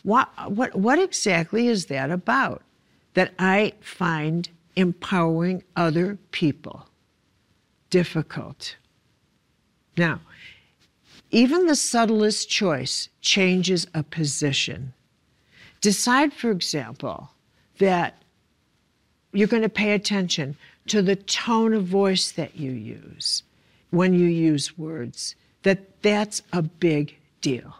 what, 0.02 0.28
what, 0.50 0.74
what 0.76 0.98
exactly 0.98 1.68
is 1.68 1.86
that 1.86 2.10
about? 2.10 2.64
That 3.14 3.32
I 3.38 3.74
find 3.80 4.50
empowering 4.76 5.62
other 5.76 6.18
people 6.32 6.88
difficult. 7.92 8.76
Now, 9.96 10.20
even 11.30 11.68
the 11.68 11.76
subtlest 11.76 12.50
choice 12.50 13.10
changes 13.22 13.86
a 13.94 14.02
position. 14.02 14.94
Decide, 15.80 16.34
for 16.34 16.50
example, 16.50 17.30
that 17.78 18.18
you're 19.32 19.48
going 19.48 19.62
to 19.62 19.70
pay 19.70 19.92
attention 19.92 20.58
to 20.88 21.04
the 21.04 21.16
tone 21.16 21.76
of 21.76 21.86
voice 21.86 22.32
that 22.32 22.56
you 22.56 22.72
use 22.72 23.44
when 23.96 24.14
you 24.14 24.28
use 24.28 24.78
words, 24.78 25.38
that 25.64 26.02
that's 26.02 26.42
a 26.52 26.62
big 26.62 27.16
deal. 27.40 27.74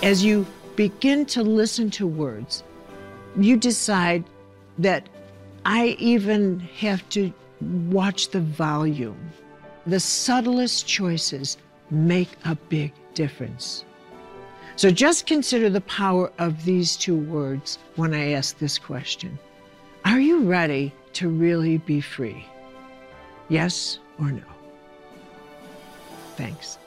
As 0.00 0.24
you 0.24 0.46
begin 0.76 1.26
to 1.26 1.42
listen 1.42 1.90
to 1.90 2.06
words, 2.06 2.62
you 3.36 3.56
decide 3.56 4.22
that 4.78 5.08
I 5.64 5.96
even 5.98 6.60
have 6.78 7.06
to 7.10 7.32
watch 7.90 8.28
the 8.28 8.40
volume. 8.40 9.18
The 9.86 9.98
subtlest 9.98 10.86
choices 10.86 11.58
make 11.90 12.30
a 12.44 12.54
big 12.54 12.92
difference. 13.14 13.84
So 14.76 14.90
just 14.92 15.26
consider 15.26 15.68
the 15.68 15.80
power 15.80 16.30
of 16.38 16.64
these 16.64 16.96
two 16.96 17.16
words 17.16 17.78
when 17.96 18.14
I 18.14 18.32
ask 18.32 18.58
this 18.58 18.78
question 18.78 19.36
Are 20.04 20.20
you 20.20 20.44
ready 20.44 20.92
to 21.14 21.28
really 21.28 21.78
be 21.78 22.00
free? 22.00 22.46
Yes 23.48 23.98
or 24.20 24.30
no? 24.30 24.55
Thanks. 26.36 26.78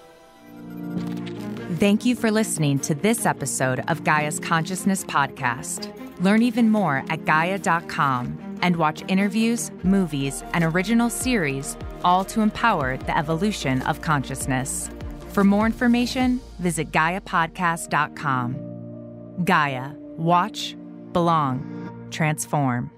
Thank 1.79 2.05
you 2.05 2.15
for 2.15 2.31
listening 2.31 2.79
to 2.79 2.95
this 2.95 3.25
episode 3.25 3.83
of 3.87 4.03
Gaia's 4.03 4.39
Consciousness 4.39 5.05
Podcast. 5.05 5.93
Learn 6.21 6.43
even 6.43 6.69
more 6.69 7.03
at 7.09 7.25
Gaia.com 7.25 8.59
and 8.61 8.75
watch 8.75 9.03
interviews, 9.07 9.71
movies, 9.83 10.43
and 10.53 10.63
original 10.63 11.09
series, 11.09 11.75
all 12.03 12.23
to 12.25 12.41
empower 12.41 12.97
the 12.97 13.17
evolution 13.17 13.81
of 13.83 14.01
consciousness. 14.01 14.89
For 15.29 15.43
more 15.43 15.65
information, 15.65 16.39
visit 16.59 16.91
GaiaPodcast.com. 16.91 19.45
Gaia, 19.45 19.91
watch, 20.17 20.75
belong, 21.13 22.07
transform. 22.11 22.91